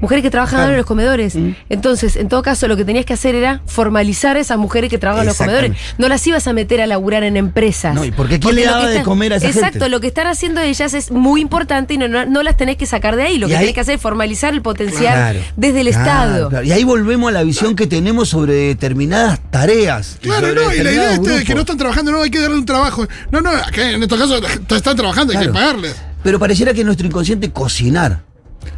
mujeres 0.01 0.23
que 0.23 0.29
trabajaban 0.29 0.63
Claro. 0.65 0.73
en 0.73 0.77
los 0.77 0.85
comedores. 0.85 1.35
Mm. 1.35 1.51
Entonces, 1.69 2.15
en 2.15 2.27
todo 2.27 2.41
caso, 2.41 2.67
lo 2.67 2.75
que 2.75 2.83
tenías 2.85 3.05
que 3.05 3.13
hacer 3.13 3.35
era 3.35 3.61
formalizar 3.65 4.35
a 4.35 4.39
esas 4.39 4.57
mujeres 4.57 4.89
que 4.89 4.97
trabajan 4.97 5.23
en 5.23 5.27
los 5.27 5.37
comedores. 5.37 5.71
No 5.97 6.07
las 6.09 6.25
ibas 6.27 6.47
a 6.47 6.53
meter 6.53 6.81
a 6.81 6.87
laburar 6.87 7.23
en 7.23 7.37
empresas. 7.37 7.93
No, 7.95 8.03
¿y 8.03 8.11
por 8.11 8.27
qué? 8.27 8.39
¿Quién 8.39 8.55
le 8.55 8.65
lo 8.65 8.71
daba 8.71 8.87
que 8.87 8.93
de 8.93 9.03
comer 9.03 9.33
a 9.33 9.35
esa 9.37 9.47
Exacto, 9.47 9.71
gente? 9.79 9.89
lo 9.89 9.99
que 10.01 10.07
están 10.07 10.27
haciendo 10.27 10.59
ellas 10.61 10.93
es 10.93 11.11
muy 11.11 11.39
importante 11.41 11.93
y 11.93 11.97
no, 11.97 12.07
no, 12.07 12.25
no 12.25 12.43
las 12.43 12.57
tenés 12.57 12.77
que 12.77 12.85
sacar 12.85 13.15
de 13.15 13.23
ahí. 13.23 13.37
Lo 13.37 13.47
que 13.47 13.53
ahí- 13.55 13.59
tenés 13.61 13.75
que 13.75 13.81
hacer 13.81 13.95
es 13.95 14.01
formalizar 14.01 14.53
el 14.53 14.61
potencial 14.61 15.13
Claro. 15.13 15.39
desde 15.55 15.81
el 15.81 15.87
Claro, 15.89 16.01
Estado. 16.03 16.49
claro. 16.49 16.65
Y 16.65 16.71
ahí 16.71 16.83
volvemos 16.83 17.29
a 17.29 17.31
la 17.31 17.43
visión 17.43 17.75
que 17.75 17.87
tenemos 17.87 18.29
sobre 18.29 18.53
determinadas 18.53 19.39
tareas. 19.51 20.17
Claro, 20.21 20.53
no, 20.53 20.73
y 20.73 20.77
la 20.83 20.91
idea 20.91 21.13
esta 21.13 21.21
de 21.21 21.27
que 21.27 21.33
grupos. 21.35 21.55
no 21.55 21.59
están 21.61 21.77
trabajando, 21.77 22.11
no, 22.11 22.21
hay 22.21 22.29
que 22.31 22.39
darle 22.39 22.57
un 22.57 22.65
trabajo. 22.65 23.07
No, 23.31 23.41
no, 23.41 23.51
en 23.75 24.01
estos 24.03 24.19
casos 24.19 24.41
están 24.75 24.95
trabajando, 24.95 25.33
hay 25.37 25.45
que 25.47 25.53
pagarles. 25.53 25.95
Pero 26.23 26.39
pareciera 26.39 26.73
que 26.73 26.83
nuestro 26.83 27.07
inconsciente 27.07 27.51
cocinar 27.51 28.21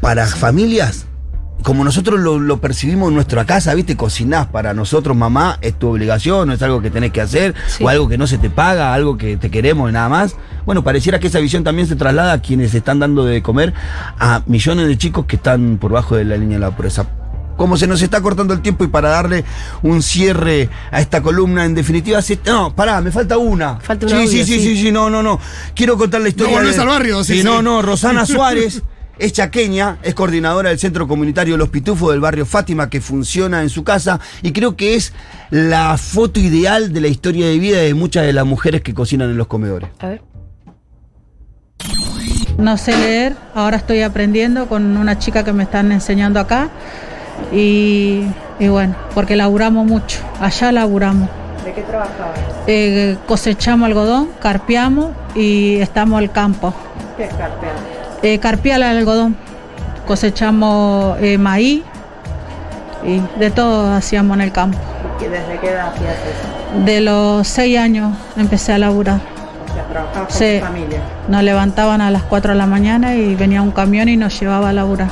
para 0.01 0.25
familias, 0.27 1.05
como 1.63 1.83
nosotros 1.83 2.19
lo, 2.19 2.39
lo 2.39 2.59
percibimos 2.61 3.09
en 3.09 3.15
nuestra 3.15 3.45
casa, 3.45 3.73
¿viste? 3.73 3.95
Cocinás 3.97 4.47
para 4.47 4.73
nosotros, 4.73 5.15
mamá, 5.17 5.57
es 5.61 5.73
tu 5.79 5.87
obligación, 5.89 6.47
no 6.49 6.53
es 6.53 6.61
algo 6.61 6.81
que 6.81 6.89
tenés 6.91 7.11
que 7.11 7.21
hacer, 7.21 7.55
Sí. 7.67 7.83
o 7.83 7.89
algo 7.89 8.07
que 8.09 8.17
no 8.17 8.27
se 8.27 8.37
te 8.37 8.49
paga, 8.49 8.93
algo 8.93 9.17
que 9.17 9.37
te 9.37 9.49
queremos 9.49 9.89
y 9.89 9.93
nada 9.93 10.09
más. 10.09 10.35
Bueno, 10.65 10.83
pareciera 10.83 11.19
que 11.19 11.27
esa 11.27 11.39
visión 11.39 11.63
también 11.63 11.87
se 11.87 11.95
traslada 11.95 12.33
a 12.33 12.41
quienes 12.41 12.73
están 12.75 12.99
dando 12.99 13.25
de 13.25 13.41
comer 13.41 13.73
a 14.19 14.43
millones 14.45 14.87
de 14.87 14.97
chicos 14.97 15.25
que 15.25 15.37
están 15.37 15.77
por 15.79 15.91
bajo 15.91 16.15
de 16.15 16.25
la 16.25 16.37
línea 16.37 16.57
de 16.57 16.65
la 16.65 16.71
pobreza. 16.75 17.05
Como 17.55 17.77
se 17.77 17.85
nos 17.85 18.01
está 18.01 18.19
cortando 18.19 18.53
el 18.55 18.61
tiempo 18.61 18.83
y 18.83 18.87
para 18.87 19.09
darle 19.09 19.45
un 19.83 20.01
cierre 20.01 20.69
a 20.91 20.99
esta 21.01 21.21
columna, 21.21 21.65
en 21.65 21.75
definitiva, 21.75 22.19
se- 22.23 22.39
no, 22.47 22.75
pará, 22.75 22.99
me 22.99 23.11
falta 23.11 23.37
una. 23.37 23.77
Falta 23.79 24.07
un 24.07 24.09
sí, 24.11 24.15
audio, 24.17 24.27
sí, 24.29 24.43
sí, 24.43 24.53
sí. 24.59 24.59
sí, 24.75 24.81
sí, 24.85 24.91
no, 24.91 25.09
no, 25.09 25.21
no. 25.21 25.39
Quiero 25.75 25.95
contar 25.97 26.21
la 26.21 26.29
historia. 26.29 26.57
volvés 26.57 26.75
de- 26.75 26.81
al 26.81 26.87
barrio, 26.87 27.23
sí, 27.23 27.33
sí, 27.33 27.39
sí. 27.41 27.45
no, 27.45 27.61
no, 27.61 27.81
Rosana 27.83 28.25
Suárez. 28.25 28.81
Es 29.23 29.31
chaqueña, 29.31 29.99
es 30.03 30.15
coordinadora 30.15 30.67
del 30.67 30.79
Centro 30.79 31.07
Comunitario 31.07 31.55
Los 31.55 31.69
Pitufos 31.69 32.11
del 32.11 32.19
barrio 32.19 32.45
Fátima, 32.45 32.89
que 32.89 32.99
funciona 32.99 33.61
en 33.61 33.69
su 33.69 33.85
casa 33.85 34.19
y 34.41 34.51
creo 34.51 34.75
que 34.75 34.95
es 34.95 35.13
la 35.49 35.97
foto 35.97 36.41
ideal 36.41 36.91
de 36.91 36.99
la 36.99 37.07
historia 37.07 37.47
de 37.47 37.57
vida 37.57 37.77
de 37.77 37.93
muchas 37.93 38.25
de 38.25 38.33
las 38.33 38.45
mujeres 38.45 38.81
que 38.81 38.93
cocinan 38.93 39.29
en 39.29 39.37
los 39.37 39.47
comedores. 39.47 39.89
A 39.99 40.07
ver. 40.09 40.21
No 42.57 42.75
sé 42.75 42.97
leer, 42.97 43.37
ahora 43.55 43.77
estoy 43.77 44.01
aprendiendo 44.01 44.67
con 44.67 44.97
una 44.97 45.17
chica 45.17 45.45
que 45.45 45.53
me 45.53 45.63
están 45.63 45.93
enseñando 45.93 46.41
acá 46.41 46.69
y, 47.53 48.23
y 48.59 48.67
bueno, 48.67 48.93
porque 49.15 49.37
laburamos 49.37 49.87
mucho, 49.87 50.19
allá 50.41 50.73
laburamos. 50.73 51.29
¿De 51.63 51.71
qué 51.71 51.83
trabajabas? 51.83 52.39
Eh, 52.67 53.15
cosechamos 53.25 53.85
algodón, 53.85 54.27
carpiamos 54.41 55.11
y 55.33 55.77
estamos 55.77 56.19
al 56.19 56.29
campo. 56.33 56.73
¿Qué 57.15 57.23
es 57.23 57.33
carpear? 57.35 57.92
Eh, 58.23 58.39
carpiar 58.39 58.77
el 58.77 58.83
algodón, 58.97 59.35
cosechamos 60.07 61.17
eh, 61.21 61.37
maíz 61.37 61.83
y 63.05 63.21
de 63.37 63.51
todo 63.51 63.93
hacíamos 63.93 64.35
en 64.37 64.41
el 64.41 64.51
campo. 64.51 64.77
¿Y 65.19 65.25
desde 65.25 65.59
qué 65.59 65.69
edad 65.71 65.89
hacías 65.93 66.13
eso? 66.13 66.85
De 66.85 67.01
los 67.01 67.47
seis 67.47 67.77
años 67.77 68.15
empecé 68.37 68.73
a 68.73 68.77
laburar. 68.77 69.19
Trabajabas 69.91 70.27
con 70.29 70.37
Sí. 70.37 70.59
tu 70.59 70.65
familia. 70.65 71.01
Nos 71.27 71.43
levantaban 71.43 71.99
a 72.01 72.09
las 72.11 72.23
4 72.23 72.53
de 72.53 72.57
la 72.57 72.65
mañana 72.65 73.15
y 73.15 73.35
venía 73.35 73.61
un 73.61 73.71
camión 73.71 74.07
y 74.07 74.15
nos 74.17 74.39
llevaba 74.39 74.69
a 74.69 74.73
laburar. 74.73 75.09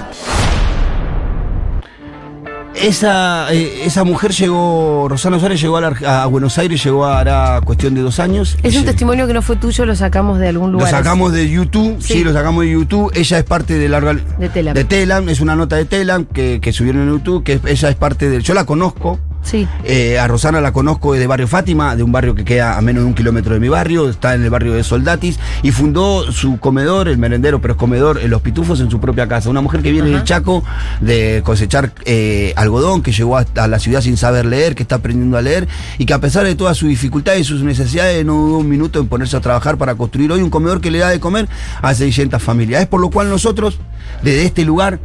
Esa, 2.82 3.54
eh, 3.54 3.84
esa 3.86 4.04
mujer 4.04 4.32
llegó, 4.32 5.08
Rosana 5.08 5.40
Suárez 5.40 5.62
llegó 5.62 5.78
a, 5.78 5.82
la 5.82 6.24
a 6.24 6.26
Buenos 6.26 6.58
Aires, 6.58 6.84
llegó 6.84 7.06
hará 7.06 7.62
cuestión 7.64 7.94
de 7.94 8.02
dos 8.02 8.20
años. 8.20 8.58
Es 8.64 8.76
un 8.76 8.86
testimonio 8.86 9.28
que 9.28 9.34
no 9.34 9.42
fue 9.42 9.56
tuyo, 9.56 9.86
lo 9.86 9.96
sacamos 9.96 10.40
de 10.40 10.48
algún 10.48 10.72
Lo 10.72 10.80
lugar. 10.80 10.90
sacamos 10.92 11.32
de 11.32 11.50
YouTube, 11.50 11.98
sí. 12.02 12.14
Sí. 12.14 12.24
lo 12.24 12.34
sacamos 12.34 12.64
de 12.64 12.72
YouTube. 12.72 13.12
Ella 13.14 13.38
es 13.38 13.44
parte 13.44 13.78
de 13.78 13.88
la 13.88 14.02
De 14.02 14.50
Telam. 14.50 14.74
de 14.74 14.84
Telam, 14.84 15.30
es 15.30 15.42
una 15.42 15.56
nota 15.56 15.76
de 15.76 15.86
Telam 15.86 16.26
que, 16.26 16.60
que 16.60 16.74
subieron 16.74 17.04
en 17.04 17.10
YouTube, 17.10 17.44
que 17.44 17.60
ella 17.66 17.90
es 17.90 17.96
parte 17.96 18.30
del. 18.30 18.42
Yo 18.42 18.54
la 18.54 18.66
conozco. 18.66 19.20
Sí. 19.44 19.68
eh, 19.84 20.20
a 20.20 20.28
Rosana 20.28 20.62
la 20.62 20.72
conozco 20.72 21.14
de 21.14 21.26
barrio 21.28 21.48
Fátima, 21.48 21.96
de 21.96 22.04
un 22.04 22.12
barrio 22.12 22.36
que 22.36 22.46
queda 22.46 22.78
a 22.78 22.82
menos 22.82 23.04
de 23.04 23.08
un 23.08 23.14
kilómetro 23.14 23.54
de 23.54 23.60
mi 23.60 23.70
barrio, 23.70 24.10
está 24.10 24.36
en 24.36 24.44
el 24.44 24.50
barrio 24.50 24.74
de 24.74 24.84
Soldatis, 24.84 25.40
y 25.64 25.72
fundó 25.72 26.32
su 26.32 26.60
comedor, 26.60 27.08
el 27.08 27.18
merendero, 27.18 27.62
pero 27.62 27.74
es 27.74 27.78
comedor, 27.78 28.20
en 28.20 28.30
Los 28.30 28.42
Pitufos, 28.42 28.80
en 28.80 28.92
su 28.92 29.00
propia 29.00 29.28
casa. 29.28 29.50
Una 29.50 29.62
mujer 29.62 29.82
que 29.82 29.92
viene 29.92 30.10
del 30.10 30.24
Chaco 30.24 30.64
de 31.00 31.42
cosechar 31.44 31.92
eh, 32.06 32.54
algodón, 32.56 33.02
que 33.02 33.12
llegó 33.12 33.38
hasta 33.38 33.68
la 33.68 33.80
ciudad 33.80 34.02
sin 34.02 34.18
saber 34.18 34.46
leer, 34.46 34.76
que 34.76 34.84
está 34.84 34.96
aprendiendo 34.96 35.38
a 35.38 35.42
leer, 35.42 35.68
y 35.98 36.06
que 36.06 36.14
a 36.14 36.20
pesar 36.20 36.46
de 36.46 36.56
todas 36.56 36.78
sus 36.78 36.90
dificultades 36.90 37.42
y 37.42 37.44
sus 37.44 37.64
necesidades, 37.64 38.26
no 38.26 38.34
dudó 38.34 38.58
un 38.60 38.70
minuto 38.70 39.00
en 39.00 39.08
ponerse 39.08 39.38
a 39.38 39.42
trabajar 39.42 39.78
para 39.78 39.96
construir 39.96 40.32
hoy 40.32 40.42
un 40.42 40.50
comedor 40.50 40.82
que 40.82 40.92
le 40.92 41.00
da 41.00 41.10
de 41.10 41.20
comer 41.20 41.48
a 41.82 41.94
600 41.94 42.42
familias. 42.42 42.82
Es 42.82 42.88
por 42.88 43.02
lo 43.02 43.10
cual 43.10 43.30
nosotros, 43.30 43.80
desde 44.24 44.46
este 44.46 44.66
lugar, 44.66 45.00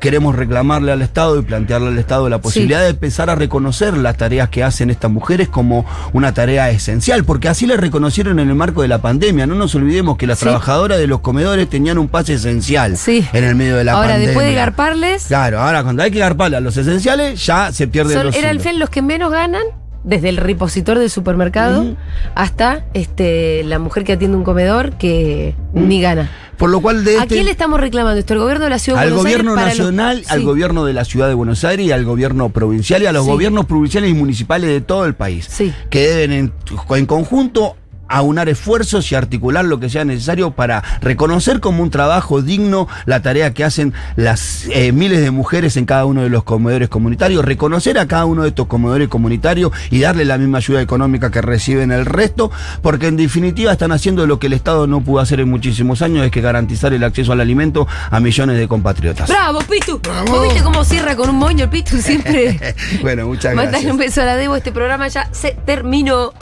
queremos 0.00 0.34
reclamarle 0.36 0.92
al 0.92 1.02
Estado 1.02 1.38
y 1.38 1.42
plantearle 1.42 1.88
al 1.88 1.98
Estado 1.98 2.28
la 2.28 2.40
posibilidad 2.40 2.80
de 2.82 2.90
empezar 2.90 3.30
a 3.30 3.34
reconocer 3.34 3.96
las 3.96 4.16
tareas 4.16 4.48
que 4.48 4.62
hacen 4.62 4.90
estas 4.90 5.10
mujeres 5.10 5.48
como 5.48 5.84
una 6.12 6.32
tarea 6.34 6.70
esencial, 6.70 7.24
porque 7.24 7.48
así 7.48 7.66
le 7.66 7.76
reconocieron 7.76 8.38
en 8.38 8.48
el 8.48 8.54
marco 8.54 8.82
de 8.82 8.88
la 8.88 8.98
pandemia. 8.98 9.46
No 9.46 9.54
nos 9.54 9.74
olvidemos 9.74 10.16
que 10.16 10.26
las 10.26 10.38
Sí. 10.38 10.44
trabajadoras 10.44 10.98
de 10.98 11.06
los 11.06 11.20
comedores 11.20 11.68
tenían 11.68 11.98
un 11.98 12.08
pase 12.08 12.34
esencial 12.34 12.96
Sí. 12.96 13.26
en 13.32 13.44
el 13.44 13.54
medio 13.54 13.76
de 13.76 13.84
la 13.84 13.92
Ahora, 13.92 14.08
pandemia. 14.08 14.28
después 14.28 14.46
de 14.46 14.54
garparles, 14.54 15.24
Claro, 15.26 15.60
ahora 15.60 15.82
cuando 15.82 16.02
hay 16.02 16.10
que 16.10 16.18
garparle 16.18 16.56
a 16.56 16.60
los 16.60 16.76
esenciales, 16.76 17.44
ya 17.44 17.72
se 17.72 17.88
pierden 17.88 18.14
son, 18.16 18.26
los 18.26 18.34
eran 18.36 18.48
sueldos. 18.50 18.62
fiel 18.64 18.78
los 18.78 18.90
que 18.90 19.02
menos 19.02 19.30
ganan, 19.32 19.62
desde 20.06 20.28
el 20.30 20.36
repositor 20.38 20.98
del 20.98 21.10
supermercado 21.10 21.96
hasta 22.34 22.84
este, 22.94 23.62
la 23.64 23.78
mujer 23.78 24.04
que 24.04 24.12
atiende 24.14 24.36
un 24.36 24.44
comedor 24.44 24.92
que 24.96 25.54
ni 25.74 26.00
gana. 26.00 26.30
Por 26.56 26.70
lo 26.70 26.80
cual 26.80 27.04
de 27.04 27.18
¿A 27.18 27.22
este- 27.24 27.34
quién 27.34 27.44
le 27.44 27.50
estamos 27.50 27.78
reclamando 27.80 28.18
esto? 28.18 28.32
¿Al 28.32 28.40
gobierno 28.40 28.64
de 28.64 28.70
la 28.70 28.78
ciudad 28.78 28.98
de 29.00 29.02
al 29.02 29.08
Buenos 29.10 29.24
gobierno 29.24 29.50
Aires? 29.50 29.62
para 29.64 29.74
los- 29.84 29.92
nacional, 29.94 30.24
al 30.28 30.38
Sí. 30.38 30.44
gobierno 30.46 30.84
de 30.86 30.92
la 30.94 31.04
ciudad 31.04 31.28
de 31.28 31.34
Buenos 31.34 31.64
Aires 31.64 31.86
y 31.86 31.92
al 31.92 32.04
gobierno 32.06 32.48
provincial 32.48 33.02
y 33.02 33.06
a 33.06 33.12
los 33.12 33.24
Sí. 33.24 33.30
gobiernos 33.30 33.66
provinciales 33.66 34.10
y 34.10 34.14
municipales 34.14 34.70
de 34.70 34.80
todo 34.80 35.04
el 35.04 35.14
país. 35.14 35.46
Sí. 35.50 35.74
Que 35.90 36.08
deben 36.08 36.32
en, 36.32 36.52
en 36.96 37.06
conjunto 37.06 37.76
aunar 38.08 38.48
esfuerzos 38.48 39.10
y 39.10 39.14
articular 39.14 39.64
lo 39.64 39.80
que 39.80 39.88
sea 39.88 40.04
necesario 40.04 40.52
para 40.52 40.82
reconocer 41.00 41.60
como 41.60 41.82
un 41.82 41.90
trabajo 41.90 42.42
digno 42.42 42.88
la 43.04 43.22
tarea 43.22 43.52
que 43.52 43.64
hacen 43.64 43.92
las 44.16 44.66
eh, 44.70 44.92
miles 44.92 45.20
de 45.20 45.30
mujeres 45.30 45.76
en 45.76 45.86
cada 45.86 46.04
uno 46.04 46.22
de 46.22 46.30
los 46.30 46.44
comedores 46.44 46.88
comunitarios, 46.88 47.44
reconocer 47.44 47.98
a 47.98 48.06
cada 48.06 48.24
uno 48.24 48.42
de 48.42 48.48
estos 48.48 48.66
comedores 48.66 49.08
comunitarios 49.08 49.72
y 49.90 50.00
darle 50.00 50.24
la 50.24 50.38
misma 50.38 50.58
ayuda 50.58 50.80
económica 50.80 51.30
que 51.30 51.40
reciben 51.40 51.92
el 51.92 52.06
resto, 52.06 52.50
porque 52.82 53.06
en 53.08 53.16
definitiva 53.16 53.72
están 53.72 53.92
haciendo 53.92 54.26
lo 54.26 54.38
que 54.38 54.46
el 54.46 54.52
Estado 54.52 54.86
no 54.86 55.00
pudo 55.00 55.20
hacer 55.20 55.40
en 55.40 55.50
muchísimos 55.50 56.02
años, 56.02 56.24
es 56.24 56.30
que 56.30 56.40
garantizar 56.40 56.92
el 56.92 57.04
acceso 57.04 57.32
al 57.32 57.40
alimento 57.40 57.86
a 58.10 58.20
millones 58.20 58.58
de 58.58 58.68
compatriotas. 58.68 59.28
¡Bravo, 59.28 59.60
Pitu! 59.60 59.98
Bravo. 59.98 60.26
¿Vos 60.26 60.42
viste 60.44 60.62
cómo 60.62 60.84
cierra 60.84 61.16
con 61.16 61.30
un 61.30 61.36
moño 61.36 61.64
el 61.64 61.70
Pitu 61.70 61.98
siempre? 61.98 62.74
bueno, 63.02 63.26
muchas 63.26 63.54
gracias. 63.54 63.84
un 63.84 63.96
beso 63.96 64.22
a 64.22 64.24
la 64.24 64.36
Debo, 64.36 64.56
este 64.56 64.72
programa 64.72 65.08
ya 65.08 65.28
se 65.32 65.56
terminó. 65.64 66.32